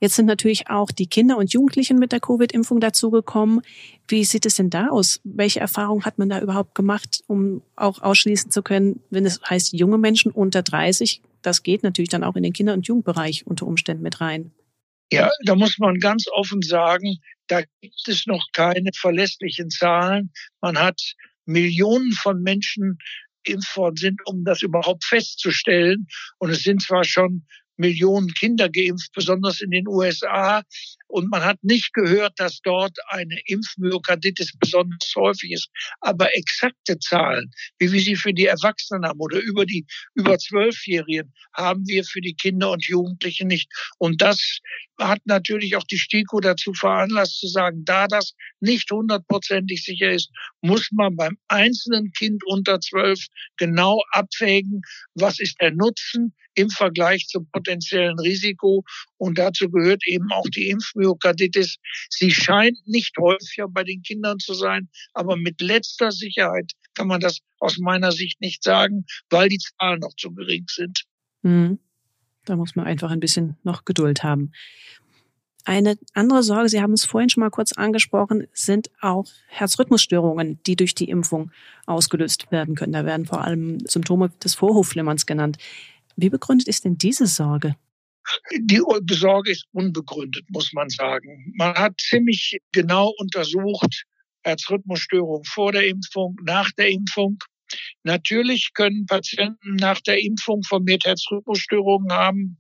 Jetzt 0.01 0.17
sind 0.17 0.27
natürlich 0.27 0.71
auch 0.71 0.91
die 0.91 1.07
Kinder 1.07 1.37
und 1.37 1.53
Jugendlichen 1.53 1.99
mit 1.99 2.13
der 2.13 2.21
Covid-Impfung 2.21 2.81
dazugekommen. 2.81 3.61
Wie 4.09 4.25
sieht 4.25 4.47
es 4.47 4.57
denn 4.57 4.71
da 4.71 4.89
aus? 4.89 5.21
Welche 5.25 5.61
Erfahrungen 5.61 6.05
hat 6.05 6.19
man 6.19 6.31
da 6.31 6.41
überhaupt 6.41 6.75
gemacht, 6.75 7.23
um 7.27 7.63
auch 7.77 8.01
ausschließen 8.01 8.51
zu 8.51 8.63
können, 8.63 9.01
wenn 9.11 9.27
es 9.27 9.41
heißt 9.49 9.75
junge 9.75 9.99
Menschen 9.99 10.33
unter 10.33 10.63
30, 10.63 11.21
das 11.43 11.63
geht 11.63 11.83
natürlich 11.83 12.11
dann 12.11 12.25
auch 12.25 12.37
in 12.37 12.43
den 12.43 12.53
Kinder- 12.53 12.73
und 12.73 12.87
Jugendbereich 12.87 13.47
unter 13.47 13.67
Umständen 13.67 14.03
mit 14.03 14.21
rein. 14.21 14.51
Ja, 15.13 15.31
da 15.45 15.55
muss 15.55 15.79
man 15.79 15.99
ganz 16.01 16.25
offen 16.33 16.63
sagen, 16.63 17.19
da 17.47 17.63
gibt 17.81 18.09
es 18.09 18.27
noch 18.27 18.45
keine 18.53 18.91
verlässlichen 18.93 19.71
Zahlen. 19.71 20.33
Man 20.61 20.79
hat 20.79 21.01
Millionen 21.47 22.13
von 22.13 22.43
Menschen 22.43 22.99
impft 23.45 23.77
worden 23.77 23.97
sind, 23.97 24.21
um 24.27 24.45
das 24.45 24.63
überhaupt 24.63 25.05
festzustellen. 25.05 26.07
Und 26.39 26.51
es 26.51 26.63
sind 26.63 26.83
zwar 26.83 27.05
schon 27.05 27.47
Millionen 27.77 28.33
Kinder 28.35 28.69
geimpft, 28.69 29.13
besonders 29.15 29.61
in 29.61 29.71
den 29.71 29.89
USA. 29.89 30.63
Und 31.09 31.31
man 31.31 31.45
hat 31.45 31.63
nicht 31.63 31.93
gehört, 31.93 32.35
dass 32.37 32.61
dort 32.63 32.97
eine 33.09 33.39
Impfmyokarditis 33.47 34.53
besonders 34.59 35.13
häufig 35.15 35.53
ist. 35.53 35.69
Aber 36.01 36.35
exakte 36.37 36.99
Zahlen, 36.99 37.51
wie 37.79 37.93
wir 37.93 38.01
sie 38.01 38.17
für 38.17 38.33
die 38.33 38.47
Erwachsenen 38.47 39.05
haben 39.05 39.21
oder 39.21 39.39
über 39.39 39.65
die 39.67 39.87
über 40.15 40.39
Zwölfjährigen, 40.39 41.33
haben 41.55 41.87
wir 41.87 42.05
für 42.05 42.21
die 42.21 42.35
Kinder 42.35 42.71
und 42.71 42.87
Jugendlichen 42.87 43.49
nicht. 43.49 43.71
Und 43.99 44.21
das 44.21 44.59
hat 44.99 45.21
natürlich 45.25 45.77
auch 45.77 45.85
die 45.85 45.99
STIKO 45.99 46.41
dazu 46.41 46.73
veranlasst 46.73 47.41
zu 47.41 47.49
sagen, 47.49 47.85
da 47.85 48.07
das 48.07 48.35
nicht 48.61 48.91
hundertprozentig 48.91 49.85
sicher 49.85 50.11
ist, 50.11 50.31
muss 50.61 50.89
man 50.93 51.17
beim 51.17 51.37
einzelnen 51.49 52.13
Kind 52.13 52.43
unter 52.47 52.81
zwölf 52.81 53.27
genau 53.57 54.03
abwägen, 54.11 54.83
was 55.15 55.39
ist 55.39 55.61
der 55.61 55.73
Nutzen, 55.73 56.35
im 56.57 56.71
Vergleich 56.71 57.27
zum 57.29 57.49
potenziellen 57.51 58.19
Risiko. 58.19 58.85
Und 59.19 59.39
dazu 59.39 59.71
gehört 59.71 60.03
eben 60.07 60.31
auch 60.33 60.47
die 60.55 60.71
Impfmyokarditis. 60.71 61.77
Sie 62.11 62.31
scheint 62.31 62.79
nicht 62.87 63.17
häufiger 63.19 63.69
bei 63.69 63.85
den 63.85 64.03
Kindern 64.03 64.39
zu 64.39 64.55
sein, 64.55 64.89
aber 65.13 65.37
mit 65.37 65.61
letzter 65.61 66.11
Sicherheit 66.11 66.73
kann 66.95 67.07
man 67.07 67.21
das 67.21 67.39
aus 67.59 67.79
meiner 67.79 68.11
Sicht 68.11 68.41
nicht 68.41 68.63
sagen, 68.63 69.05
weil 69.31 69.49
die 69.49 69.59
Zahlen 69.59 70.01
noch 70.01 70.15
zu 70.17 70.33
gering 70.33 70.65
sind. 70.69 71.05
Mhm. 71.43 71.79
Da 72.45 72.57
muss 72.57 72.77
man 72.77 72.87
einfach 72.87 73.11
ein 73.11 73.21
bisschen 73.21 73.57
noch 73.65 73.85
Geduld 73.85 74.23
haben. 74.23 74.53
Eine 75.65 75.99
andere 76.15 76.45
Sorge, 76.45 76.69
Sie 76.69 76.81
haben 76.81 76.93
es 76.93 77.05
vorhin 77.05 77.29
schon 77.29 77.41
mal 77.41 77.51
kurz 77.51 77.73
angesprochen, 77.73 78.47
sind 78.53 78.89
auch 79.01 79.27
Herzrhythmusstörungen, 79.49 80.61
die 80.65 80.77
durch 80.77 80.95
die 80.95 81.09
Impfung 81.09 81.51
ausgelöst 81.87 82.53
werden 82.53 82.77
können. 82.77 82.93
Da 82.93 83.05
werden 83.05 83.27
vor 83.27 83.43
allem 83.43 83.81
Symptome 83.81 84.31
des 84.43 84.55
Vorhofflimmerns 84.55 85.27
genannt. 85.27 85.59
Wie 86.17 86.31
begründet 86.31 86.69
ist 86.69 86.85
denn 86.85 86.97
diese 86.97 87.27
Sorge? 87.27 87.77
Die 88.59 88.83
Besorge 89.03 89.53
ist 89.53 89.67
unbegründet, 89.73 90.45
muss 90.51 90.73
man 90.73 90.89
sagen. 90.89 91.53
Man 91.57 91.75
hat 91.75 92.01
ziemlich 92.01 92.59
genau 92.73 93.13
untersucht, 93.19 94.05
Herzrhythmusstörungen 94.43 95.45
vor 95.45 95.73
der 95.73 95.87
Impfung, 95.87 96.37
nach 96.43 96.71
der 96.73 96.89
Impfung. 96.91 97.39
Natürlich 98.03 98.71
können 98.75 99.07
Patienten 99.07 99.77
nach 99.77 100.01
der 100.01 100.21
Impfung 100.21 100.63
vermehrt 100.63 101.05
Herzrhythmusstörungen 101.05 102.13
haben. 102.13 102.59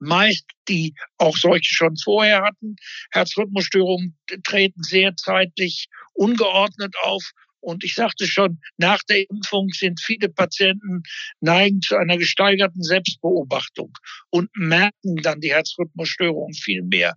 Meist 0.00 0.46
die 0.68 0.94
auch 1.18 1.36
solche 1.36 1.72
schon 1.72 1.96
vorher 1.96 2.42
hatten. 2.42 2.74
Herzrhythmusstörungen 3.12 4.18
treten 4.42 4.82
sehr 4.82 5.14
zeitlich 5.16 5.86
ungeordnet 6.14 6.94
auf 7.02 7.22
und 7.60 7.84
ich 7.84 7.94
sagte 7.94 8.26
schon, 8.26 8.58
nach 8.76 9.00
der 9.08 9.28
Impfung 9.30 9.68
sind 9.70 10.00
viele 10.00 10.28
Patienten 10.28 11.02
neigen 11.40 11.80
zu 11.80 11.96
einer 11.96 12.16
gesteigerten 12.16 12.82
Selbstbeobachtung 12.82 13.92
und 14.30 14.50
merken 14.56 15.16
dann 15.22 15.40
die 15.40 15.52
Herzrhythmusstörungen 15.52 16.54
viel 16.54 16.82
mehr. 16.82 17.14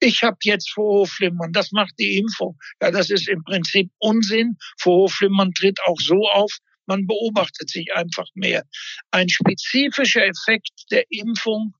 Ich 0.00 0.22
habe 0.22 0.36
jetzt 0.42 0.70
Vorhofflimmern, 0.72 1.52
das 1.52 1.72
macht 1.72 1.94
die 1.98 2.18
Impfung. 2.18 2.58
Ja, 2.80 2.90
das 2.90 3.10
ist 3.10 3.28
im 3.28 3.42
Prinzip 3.44 3.90
Unsinn. 3.98 4.56
Vorhofflimmern 4.78 5.52
tritt 5.52 5.78
auch 5.86 6.00
so 6.00 6.28
auf, 6.30 6.52
man 6.86 7.06
beobachtet 7.06 7.70
sich 7.70 7.94
einfach 7.94 8.26
mehr. 8.34 8.64
Ein 9.10 9.28
spezifischer 9.28 10.26
Effekt 10.26 10.72
der 10.90 11.04
Impfung 11.08 11.74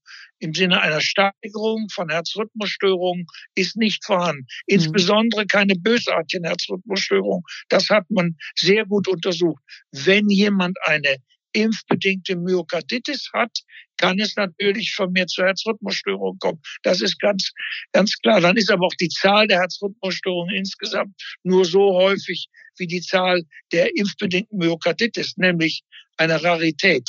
im 0.45 0.53
Sinne 0.53 0.81
einer 0.81 1.01
Steigerung 1.01 1.89
von 1.91 2.11
Herzrhythmusstörungen 2.11 3.27
ist 3.55 3.77
nicht 3.77 4.05
vorhanden. 4.05 4.43
Mhm. 4.43 4.75
Insbesondere 4.75 5.47
keine 5.47 5.75
bösartigen 5.75 6.45
Herzrhythmusstörungen. 6.45 7.43
Das 7.71 7.89
hat 7.89 8.05
man 8.11 8.37
sehr 8.55 8.85
gut 8.85 9.09
untersucht. 9.09 9.63
Wenn 9.91 10.29
jemand 10.29 10.77
eine 10.85 11.17
impfbedingte 11.53 12.37
Myokarditis 12.37 13.31
hat, 13.33 13.57
kann 13.97 14.19
es 14.19 14.37
natürlich 14.37 14.93
vermehrt 14.93 15.31
zu 15.31 15.43
Herzrhythmusstörungen 15.43 16.39
kommen. 16.41 16.61
Das 16.83 17.01
ist 17.01 17.19
ganz, 17.21 17.53
ganz 17.93 18.15
klar. 18.19 18.41
Dann 18.41 18.57
ist 18.57 18.71
aber 18.71 18.87
auch 18.87 18.95
die 19.01 19.09
Zahl 19.09 19.47
der 19.47 19.61
Herzrhythmusstörungen 19.61 20.55
insgesamt 20.55 21.15
nur 21.43 21.65
so 21.65 21.95
häufig 21.95 22.49
wie 22.77 22.87
die 22.87 23.01
Zahl 23.01 23.45
der 23.73 23.97
impfbedingten 23.97 24.59
Myokarditis, 24.59 25.37
nämlich 25.37 25.83
eine 26.17 26.43
Rarität. 26.43 27.09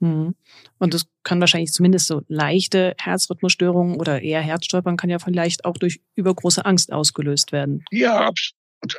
Mhm. 0.00 0.34
Und 0.78 0.94
es 0.94 1.06
kann 1.24 1.40
wahrscheinlich 1.40 1.72
zumindest 1.72 2.06
so 2.06 2.22
leichte 2.28 2.94
Herzrhythmusstörungen 2.98 3.96
oder 3.96 4.22
eher 4.22 4.40
Herzstolpern 4.40 4.96
kann 4.96 5.10
ja 5.10 5.18
vielleicht 5.18 5.64
auch 5.64 5.76
durch 5.76 6.00
übergroße 6.14 6.64
Angst 6.64 6.92
ausgelöst 6.92 7.52
werden. 7.52 7.84
Ja, 7.90 8.26
absolut. 8.26 8.58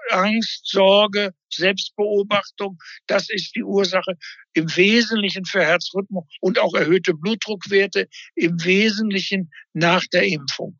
Angst, 0.09 0.67
Sorge, 0.67 1.33
Selbstbeobachtung, 1.49 2.77
das 3.07 3.29
ist 3.29 3.55
die 3.55 3.63
Ursache 3.63 4.13
im 4.53 4.75
Wesentlichen 4.75 5.45
für 5.45 5.63
Herzrhythmus 5.63 6.25
und 6.41 6.59
auch 6.59 6.73
erhöhte 6.73 7.13
Blutdruckwerte 7.13 8.09
im 8.35 8.61
Wesentlichen 8.63 9.49
nach 9.73 10.03
der 10.11 10.23
Impfung. 10.23 10.75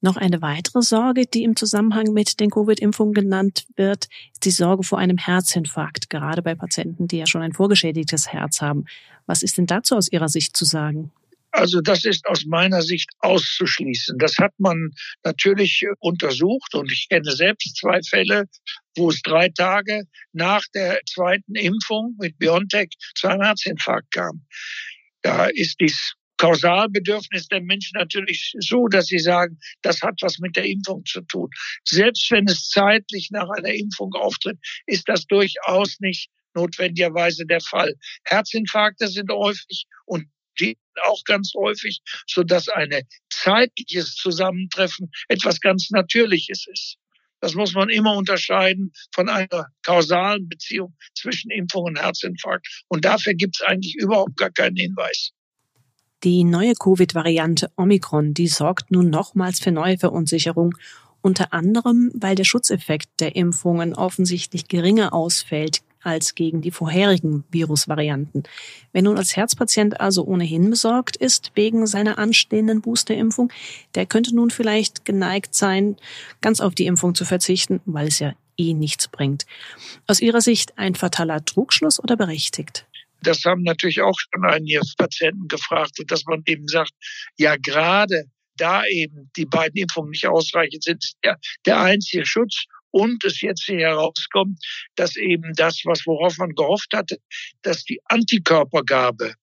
Noch 0.00 0.16
eine 0.16 0.40
weitere 0.42 0.80
Sorge, 0.82 1.26
die 1.26 1.42
im 1.42 1.56
Zusammenhang 1.56 2.12
mit 2.12 2.38
den 2.38 2.50
Covid-Impfungen 2.50 3.14
genannt 3.14 3.66
wird, 3.74 4.08
ist 4.32 4.44
die 4.44 4.50
Sorge 4.50 4.84
vor 4.84 4.98
einem 4.98 5.18
Herzinfarkt, 5.18 6.08
gerade 6.08 6.40
bei 6.42 6.54
Patienten, 6.54 7.08
die 7.08 7.18
ja 7.18 7.26
schon 7.26 7.42
ein 7.42 7.52
vorgeschädigtes 7.52 8.28
Herz 8.28 8.60
haben. 8.60 8.84
Was 9.26 9.42
ist 9.42 9.58
denn 9.58 9.66
dazu 9.66 9.96
aus 9.96 10.10
Ihrer 10.10 10.28
Sicht 10.28 10.56
zu 10.56 10.64
sagen? 10.64 11.10
Also 11.50 11.80
das 11.80 12.04
ist 12.04 12.26
aus 12.26 12.44
meiner 12.44 12.82
Sicht 12.82 13.10
auszuschließen. 13.18 14.18
Das 14.18 14.36
hat 14.38 14.52
man 14.58 14.90
natürlich 15.24 15.84
untersucht 15.98 16.74
und 16.74 16.92
ich 16.92 17.08
kenne 17.08 17.32
selbst 17.32 17.76
zwei 17.76 18.00
Fälle, 18.02 18.44
wo 18.96 19.10
es 19.10 19.22
drei 19.22 19.48
Tage 19.48 20.04
nach 20.32 20.62
der 20.74 21.00
zweiten 21.10 21.54
Impfung 21.54 22.14
mit 22.20 22.38
BioNTech 22.38 22.90
zu 23.14 23.28
einem 23.28 23.42
Herzinfarkt 23.42 24.12
kam. 24.12 24.46
Da 25.22 25.46
ist 25.46 25.80
dies 25.80 26.14
Kausalbedürfnis 26.38 27.48
der 27.48 27.60
Menschen 27.60 27.98
natürlich 27.98 28.54
so, 28.60 28.88
dass 28.88 29.06
sie 29.06 29.18
sagen, 29.18 29.58
das 29.82 30.00
hat 30.02 30.14
was 30.22 30.38
mit 30.38 30.56
der 30.56 30.64
Impfung 30.64 31.04
zu 31.04 31.20
tun. 31.22 31.50
Selbst 31.84 32.30
wenn 32.30 32.46
es 32.48 32.68
zeitlich 32.68 33.28
nach 33.30 33.48
einer 33.56 33.74
Impfung 33.74 34.12
auftritt, 34.14 34.58
ist 34.86 35.08
das 35.08 35.26
durchaus 35.26 36.00
nicht 36.00 36.30
notwendigerweise 36.54 37.44
der 37.46 37.60
Fall. 37.60 37.94
Herzinfarkte 38.24 39.08
sind 39.08 39.30
häufig 39.30 39.86
und 40.06 40.26
die 40.60 40.76
auch 41.04 41.22
ganz 41.24 41.52
häufig, 41.56 42.00
so 42.26 42.42
dass 42.42 42.68
eine 42.68 43.02
zeitliches 43.30 44.14
Zusammentreffen 44.16 45.10
etwas 45.28 45.60
ganz 45.60 45.90
Natürliches 45.90 46.66
ist. 46.66 46.96
Das 47.40 47.54
muss 47.54 47.72
man 47.74 47.88
immer 47.88 48.16
unterscheiden 48.16 48.92
von 49.14 49.28
einer 49.28 49.66
kausalen 49.84 50.48
Beziehung 50.48 50.96
zwischen 51.14 51.52
Impfung 51.52 51.84
und 51.84 52.00
Herzinfarkt. 52.00 52.66
Und 52.88 53.04
dafür 53.04 53.34
gibt 53.34 53.56
es 53.60 53.66
eigentlich 53.66 53.94
überhaupt 53.94 54.36
gar 54.36 54.50
keinen 54.50 54.76
Hinweis. 54.76 55.32
Die 56.24 56.42
neue 56.42 56.74
Covid-Variante 56.74 57.70
Omikron, 57.76 58.34
die 58.34 58.48
sorgt 58.48 58.90
nun 58.90 59.08
nochmals 59.08 59.60
für 59.60 59.70
neue 59.70 59.98
Verunsicherung, 59.98 60.74
unter 61.22 61.52
anderem, 61.52 62.10
weil 62.12 62.34
der 62.34 62.42
Schutzeffekt 62.42 63.08
der 63.20 63.36
Impfungen 63.36 63.94
offensichtlich 63.94 64.66
geringer 64.66 65.12
ausfällt 65.12 65.82
als 66.02 66.34
gegen 66.34 66.60
die 66.60 66.72
vorherigen 66.72 67.44
Virusvarianten. 67.52 68.42
Wer 68.92 69.02
nun 69.02 69.16
als 69.16 69.36
Herzpatient 69.36 70.00
also 70.00 70.24
ohnehin 70.24 70.70
besorgt 70.70 71.16
ist 71.16 71.52
wegen 71.54 71.86
seiner 71.86 72.18
anstehenden 72.18 72.80
Boosterimpfung, 72.80 73.52
der 73.94 74.06
könnte 74.06 74.34
nun 74.34 74.50
vielleicht 74.50 75.04
geneigt 75.04 75.54
sein, 75.54 75.96
ganz 76.40 76.60
auf 76.60 76.74
die 76.74 76.86
Impfung 76.86 77.14
zu 77.14 77.24
verzichten, 77.24 77.80
weil 77.84 78.08
es 78.08 78.18
ja 78.18 78.32
eh 78.56 78.74
nichts 78.74 79.06
bringt. 79.06 79.46
Aus 80.08 80.20
Ihrer 80.20 80.40
Sicht 80.40 80.76
ein 80.78 80.96
fataler 80.96 81.44
Trugschluss 81.44 82.02
oder 82.02 82.16
berechtigt? 82.16 82.87
Das 83.22 83.44
haben 83.44 83.62
natürlich 83.62 84.00
auch 84.00 84.14
schon 84.18 84.44
einige 84.44 84.80
Patienten 84.96 85.48
gefragt, 85.48 85.92
dass 86.06 86.24
man 86.26 86.42
eben 86.46 86.68
sagt, 86.68 86.92
ja, 87.36 87.56
gerade 87.56 88.24
da 88.56 88.84
eben 88.86 89.30
die 89.36 89.46
beiden 89.46 89.76
Impfungen 89.76 90.10
nicht 90.10 90.26
ausreichend 90.26 90.82
sind, 90.84 91.02
ist 91.02 91.16
der, 91.24 91.38
der 91.66 91.80
einzige 91.80 92.26
Schutz 92.26 92.64
und 92.90 93.24
es 93.24 93.40
jetzt 93.40 93.64
hier 93.64 93.80
herauskommt, 93.80 94.58
dass 94.96 95.16
eben 95.16 95.52
das, 95.54 95.82
was 95.84 96.06
worauf 96.06 96.36
man 96.38 96.54
gehofft 96.54 96.92
hatte, 96.94 97.18
dass 97.62 97.84
die 97.84 98.00
Antikörpergabe 98.06 99.34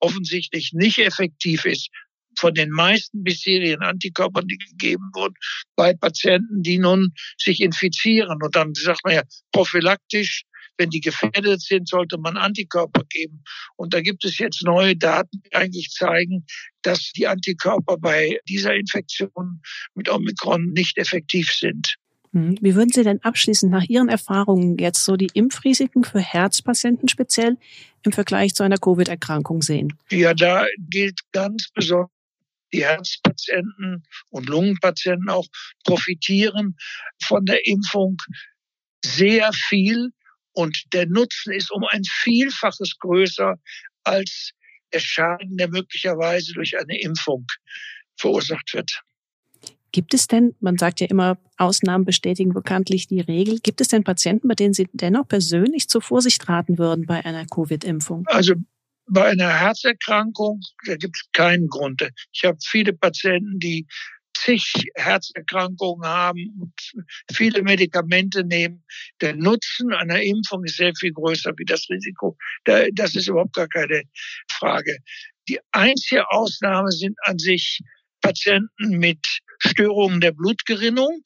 offensichtlich 0.00 0.72
nicht 0.72 0.98
effektiv 0.98 1.64
ist 1.64 1.90
von 2.38 2.54
den 2.54 2.70
meisten 2.70 3.22
bisherigen 3.22 3.82
Antikörpern, 3.82 4.46
die 4.46 4.56
gegeben 4.56 5.10
wurden, 5.14 5.34
bei 5.76 5.94
Patienten, 5.94 6.62
die 6.62 6.78
nun 6.78 7.12
sich 7.36 7.60
infizieren. 7.60 8.38
Und 8.42 8.56
dann 8.56 8.74
sagt 8.74 9.04
man 9.04 9.14
ja 9.14 9.22
prophylaktisch 9.52 10.44
wenn 10.78 10.90
die 10.90 11.00
gefährdet 11.00 11.60
sind, 11.60 11.88
sollte 11.88 12.18
man 12.18 12.36
Antikörper 12.36 13.02
geben. 13.08 13.44
Und 13.76 13.94
da 13.94 14.00
gibt 14.00 14.24
es 14.24 14.38
jetzt 14.38 14.62
neue 14.64 14.96
Daten, 14.96 15.42
die 15.44 15.54
eigentlich 15.54 15.90
zeigen, 15.90 16.44
dass 16.82 17.12
die 17.12 17.26
Antikörper 17.26 17.98
bei 17.98 18.38
dieser 18.48 18.74
Infektion 18.74 19.60
mit 19.94 20.10
Omikron 20.10 20.72
nicht 20.72 20.98
effektiv 20.98 21.52
sind. 21.52 21.96
Hm. 22.32 22.56
Wie 22.60 22.74
würden 22.74 22.90
Sie 22.90 23.02
denn 23.02 23.22
abschließend 23.22 23.70
nach 23.70 23.84
Ihren 23.84 24.08
Erfahrungen 24.08 24.78
jetzt 24.78 25.04
so 25.04 25.16
die 25.16 25.30
Impfrisiken 25.34 26.04
für 26.04 26.20
Herzpatienten 26.20 27.08
speziell 27.08 27.58
im 28.04 28.12
Vergleich 28.12 28.54
zu 28.54 28.62
einer 28.62 28.78
Covid-Erkrankung 28.78 29.62
sehen? 29.62 29.92
Ja, 30.10 30.32
da 30.32 30.66
gilt 30.78 31.20
ganz 31.32 31.68
besonders 31.74 32.10
die 32.72 32.84
Herzpatienten 32.84 34.04
und 34.30 34.48
Lungenpatienten 34.48 35.28
auch 35.28 35.46
profitieren 35.84 36.76
von 37.22 37.44
der 37.44 37.66
Impfung 37.66 38.16
sehr 39.04 39.52
viel. 39.52 40.12
Und 40.52 40.82
der 40.92 41.06
Nutzen 41.06 41.52
ist 41.52 41.70
um 41.70 41.84
ein 41.90 42.02
Vielfaches 42.04 42.98
größer 42.98 43.56
als 44.04 44.52
der 44.92 45.00
Schaden, 45.00 45.56
der 45.56 45.68
möglicherweise 45.68 46.52
durch 46.52 46.78
eine 46.78 47.00
Impfung 47.00 47.46
verursacht 48.16 48.74
wird. 48.74 49.02
Gibt 49.92 50.14
es 50.14 50.26
denn, 50.26 50.54
man 50.60 50.78
sagt 50.78 51.00
ja 51.00 51.06
immer, 51.06 51.38
Ausnahmen 51.58 52.06
bestätigen 52.06 52.54
bekanntlich 52.54 53.08
die 53.08 53.20
Regel, 53.20 53.58
gibt 53.60 53.80
es 53.80 53.88
denn 53.88 54.04
Patienten, 54.04 54.48
bei 54.48 54.54
denen 54.54 54.72
Sie 54.72 54.88
dennoch 54.92 55.28
persönlich 55.28 55.88
zur 55.88 56.00
Vorsicht 56.00 56.48
raten 56.48 56.78
würden 56.78 57.04
bei 57.04 57.24
einer 57.24 57.44
Covid-Impfung? 57.46 58.24
Also 58.26 58.54
bei 59.06 59.30
einer 59.30 59.52
Herzerkrankung, 59.60 60.60
da 60.86 60.96
gibt 60.96 61.16
es 61.16 61.28
keinen 61.32 61.68
Grund. 61.68 62.08
Ich 62.32 62.44
habe 62.44 62.56
viele 62.64 62.94
Patienten, 62.94 63.58
die 63.58 63.86
zig 64.44 64.90
Herzerkrankungen 64.94 66.08
haben 66.08 66.50
und 66.60 66.72
viele 67.32 67.62
Medikamente 67.62 68.44
nehmen. 68.44 68.84
Der 69.20 69.34
Nutzen 69.34 69.92
einer 69.92 70.20
Impfung 70.22 70.64
ist 70.64 70.76
sehr 70.76 70.92
viel 70.98 71.12
größer 71.12 71.52
wie 71.56 71.64
das 71.64 71.86
Risiko. 71.88 72.36
Das 72.64 73.14
ist 73.14 73.28
überhaupt 73.28 73.54
gar 73.54 73.68
keine 73.68 74.02
Frage. 74.50 74.98
Die 75.48 75.58
einzige 75.72 76.28
Ausnahme 76.30 76.90
sind 76.90 77.16
an 77.24 77.38
sich 77.38 77.80
Patienten 78.20 78.98
mit 78.98 79.18
Störungen 79.58 80.20
der 80.20 80.32
Blutgerinnung, 80.32 81.22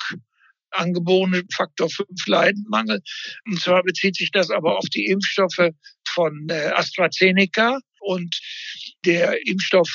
angeborene 0.71 1.43
Faktor 1.55 1.89
5 1.91 2.09
Leidenmangel. 2.27 3.01
Und 3.47 3.61
zwar 3.61 3.83
bezieht 3.83 4.17
sich 4.17 4.31
das 4.31 4.51
aber 4.51 4.79
auf 4.79 4.87
die 4.95 5.07
Impfstoffe 5.07 5.71
von 6.09 6.47
äh, 6.51 6.71
AstraZeneca 6.75 7.79
und 8.01 8.39
der 9.05 9.47
Impfstoff 9.47 9.91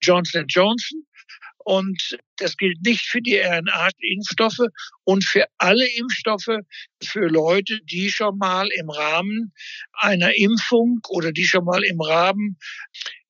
Johnson 0.00 0.46
Johnson. 0.48 1.06
Und 1.68 2.16
das 2.36 2.56
gilt 2.56 2.80
nicht 2.82 3.06
für 3.06 3.20
die 3.20 3.38
RNA-Impfstoffe 3.38 4.68
und 5.02 5.24
für 5.24 5.46
alle 5.58 5.84
Impfstoffe 5.96 6.58
für 7.02 7.26
Leute, 7.26 7.80
die 7.90 8.08
schon 8.08 8.38
mal 8.38 8.68
im 8.78 8.88
Rahmen 8.88 9.52
einer 9.92 10.32
Impfung 10.36 11.00
oder 11.08 11.32
die 11.32 11.44
schon 11.44 11.64
mal 11.64 11.82
im 11.82 12.00
Rahmen 12.00 12.56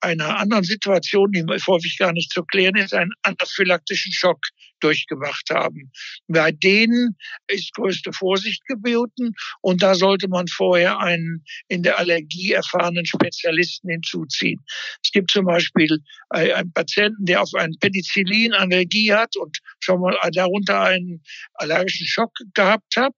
einer 0.01 0.39
anderen 0.39 0.65
Situation, 0.65 1.33
die 1.33 1.45
häufig 1.67 1.97
gar 1.99 2.13
nicht 2.13 2.31
zu 2.31 2.45
klären 2.45 2.77
ist, 2.77 2.95
einen 2.95 3.13
anaphylaktischen 3.23 4.13
Schock 4.13 4.39
durchgemacht 4.81 5.49
haben. 5.51 5.91
Bei 6.29 6.53
denen 6.53 7.17
ist 7.49 7.73
größte 7.75 8.13
Vorsicht 8.13 8.65
geboten 8.67 9.33
und 9.63 9.83
da 9.83 9.95
sollte 9.95 10.29
man 10.29 10.47
vorher 10.49 10.99
einen 11.01 11.45
in 11.69 11.83
der 11.83 11.99
Allergie 11.99 12.53
erfahrenen 12.53 13.07
Spezialisten 13.07 13.91
hinzuziehen. 13.91 14.63
Es 15.03 15.11
gibt 15.13 15.31
zum 15.31 15.47
Beispiel 15.47 15.99
einen 16.31 16.73
Patienten, 16.73 17.25
der 17.25 17.43
auf 17.43 17.55
einen 17.55 17.79
Penicillin 17.79 18.53
Allergie 18.53 19.13
hat 19.13 19.37
und 19.37 19.59
schon 19.81 20.01
mal 20.01 20.17
darunter 20.33 20.83
einen 20.83 21.23
allergischen 21.55 22.07
Schock 22.07 22.33
gehabt 22.55 22.97
hat. 22.97 23.15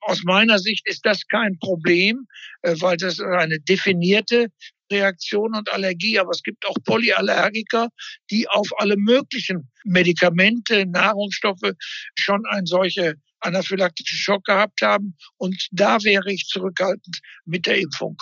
Aus 0.00 0.22
meiner 0.22 0.58
Sicht 0.60 0.86
ist 0.88 1.04
das 1.04 1.26
kein 1.26 1.58
Problem, 1.58 2.26
äh, 2.62 2.76
weil 2.78 2.96
das 2.96 3.18
eine 3.20 3.58
definierte 3.58 4.48
Reaktion 4.90 5.54
und 5.54 5.72
Allergie, 5.72 6.18
aber 6.18 6.30
es 6.30 6.42
gibt 6.42 6.66
auch 6.66 6.76
Polyallergiker, 6.84 7.88
die 8.30 8.48
auf 8.48 8.68
alle 8.78 8.96
möglichen 8.96 9.70
Medikamente, 9.84 10.86
Nahrungsstoffe 10.86 11.72
schon 12.14 12.44
einen 12.46 12.66
solche 12.66 13.14
anaphylaktischen 13.40 14.18
Schock 14.18 14.44
gehabt 14.44 14.82
haben. 14.82 15.16
Und 15.36 15.68
da 15.70 16.02
wäre 16.02 16.32
ich 16.32 16.46
zurückhaltend 16.46 17.20
mit 17.44 17.66
der 17.66 17.78
Impfung. 17.78 18.16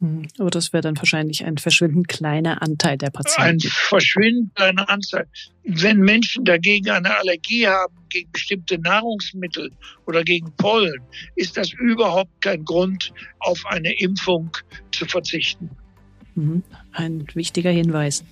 Hm, 0.00 0.28
aber 0.38 0.50
das 0.50 0.74
wäre 0.74 0.82
dann 0.82 0.96
wahrscheinlich 0.98 1.44
ein 1.44 1.56
verschwindend 1.56 2.08
kleiner 2.08 2.60
Anteil 2.60 2.98
der 2.98 3.10
Patienten. 3.10 3.42
Ein 3.42 3.60
verschwindend 3.60 4.54
kleiner 4.54 4.88
Anteil. 4.90 5.26
Wenn 5.64 5.98
Menschen 5.98 6.44
dagegen 6.44 6.90
eine 6.90 7.16
Allergie 7.16 7.66
haben, 7.66 7.96
gegen 8.10 8.30
bestimmte 8.30 8.78
Nahrungsmittel 8.78 9.70
oder 10.06 10.22
gegen 10.22 10.54
Pollen, 10.56 11.00
ist 11.34 11.56
das 11.56 11.72
überhaupt 11.72 12.42
kein 12.42 12.64
Grund, 12.64 13.12
auf 13.38 13.64
eine 13.66 13.92
Impfung 13.98 14.50
zu 14.92 15.06
verzichten. 15.06 15.70
Mhm, 16.36 16.62
ein 16.92 17.26
wichtiger 17.34 17.70
Hinweis. 17.70 18.24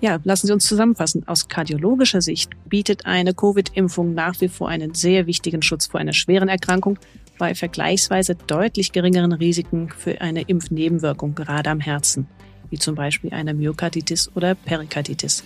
Ja, 0.00 0.18
lassen 0.24 0.48
Sie 0.48 0.52
uns 0.52 0.66
zusammenfassen. 0.66 1.26
Aus 1.28 1.48
kardiologischer 1.48 2.20
Sicht 2.20 2.50
bietet 2.68 3.06
eine 3.06 3.34
Covid-Impfung 3.34 4.14
nach 4.14 4.40
wie 4.40 4.48
vor 4.48 4.68
einen 4.68 4.94
sehr 4.94 5.26
wichtigen 5.26 5.62
Schutz 5.62 5.86
vor 5.86 6.00
einer 6.00 6.12
schweren 6.12 6.48
Erkrankung 6.48 6.98
bei 7.38 7.54
vergleichsweise 7.54 8.34
deutlich 8.34 8.92
geringeren 8.92 9.32
Risiken 9.32 9.90
für 9.90 10.20
eine 10.20 10.42
Impfnebenwirkung, 10.42 11.34
gerade 11.34 11.70
am 11.70 11.80
Herzen, 11.80 12.26
wie 12.70 12.78
zum 12.78 12.94
Beispiel 12.94 13.32
einer 13.32 13.54
Myokarditis 13.54 14.30
oder 14.34 14.54
Perikarditis. 14.54 15.44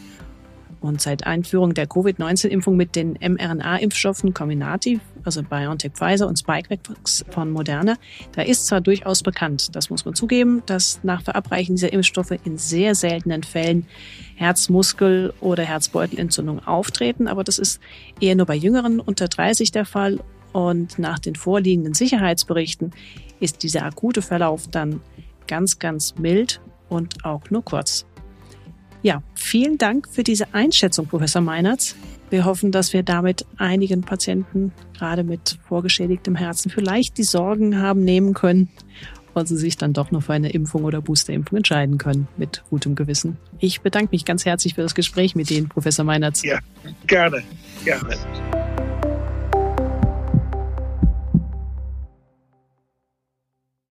Und 0.87 1.01
seit 1.01 1.27
Einführung 1.27 1.75
der 1.75 1.89
Covid-19-Impfung 1.89 2.77
mit 2.77 2.95
den 2.95 3.15
mRNA-Impfstoffen 3.15 4.33
Comirnaty, 4.33 5.01
also 5.25 5.43
BioNTech 5.43 5.91
Pfizer 5.95 6.29
und 6.29 6.39
Spikevax 6.39 7.25
von 7.31 7.51
Moderna, 7.51 7.97
da 8.37 8.43
ist 8.43 8.69
zwar 8.69 8.81
durchaus 8.81 9.25
bekannt, 9.25 9.75
das 9.75 9.91
muss 9.91 10.05
man 10.05 10.15
zugeben, 10.15 10.63
dass 10.67 11.01
nach 11.03 11.23
Verabreichen 11.23 11.75
dieser 11.75 11.93
Impfstoffe 11.93 12.35
in 12.45 12.57
sehr 12.57 12.95
seltenen 12.95 13.43
Fällen 13.43 13.89
Herzmuskel- 14.37 15.35
oder 15.41 15.65
Herzbeutelentzündungen 15.65 16.65
auftreten, 16.65 17.27
aber 17.27 17.43
das 17.43 17.59
ist 17.59 17.81
eher 18.21 18.37
nur 18.37 18.47
bei 18.47 18.55
Jüngeren 18.55 19.01
unter 19.01 19.27
30 19.27 19.73
der 19.73 19.87
Fall 19.87 20.21
und 20.53 21.01
nach 21.01 21.19
den 21.19 21.35
vorliegenden 21.35 21.95
Sicherheitsberichten 21.95 22.93
ist 23.41 23.65
dieser 23.65 23.83
akute 23.83 24.23
Verlauf 24.23 24.69
dann 24.69 25.01
ganz, 25.49 25.81
ganz 25.81 26.15
mild 26.17 26.61
und 26.89 27.25
auch 27.25 27.51
nur 27.51 27.65
kurz. 27.65 28.06
Ja, 29.07 29.23
vielen 29.37 29.79
Dank 29.79 30.09
für 30.11 30.25
diese 30.25 30.53
Einschätzung, 30.53 31.07
Professor 31.07 31.41
Meinertz. 31.41 31.95
Wir 32.29 32.45
hoffen, 32.45 32.73
dass 32.73 32.93
wir 32.93 33.05
damit 33.05 33.47
einigen 33.57 34.01
Patienten, 34.01 34.73
gerade 34.99 35.23
mit 35.23 35.61
vorgeschädigtem 35.69 36.35
Herzen, 36.35 36.71
vielleicht 36.71 37.17
die 37.17 37.23
Sorgen 37.23 37.81
haben 37.81 38.03
nehmen 38.03 38.35
können 38.35 38.69
und 39.33 39.47
sie 39.47 39.57
sich 39.57 39.77
dann 39.77 39.93
doch 39.93 40.11
noch 40.11 40.25
für 40.25 40.33
eine 40.33 40.51
Impfung 40.51 40.83
oder 40.83 41.01
Boosterimpfung 41.01 41.59
entscheiden 41.59 41.99
können, 41.99 42.27
mit 42.37 42.65
gutem 42.69 42.97
Gewissen. 42.97 43.37
Ich 43.61 43.81
bedanke 43.81 44.09
mich 44.11 44.25
ganz 44.25 44.45
herzlich 44.45 44.75
für 44.75 44.83
das 44.83 44.97
Gespräch 44.97 45.37
mit 45.37 45.53
Ihnen, 45.53 45.69
Professor 45.69 46.05
Meinertz. 46.05 46.43
Ja, 46.43 46.59
gerne, 47.07 47.45
gerne. 47.85 48.17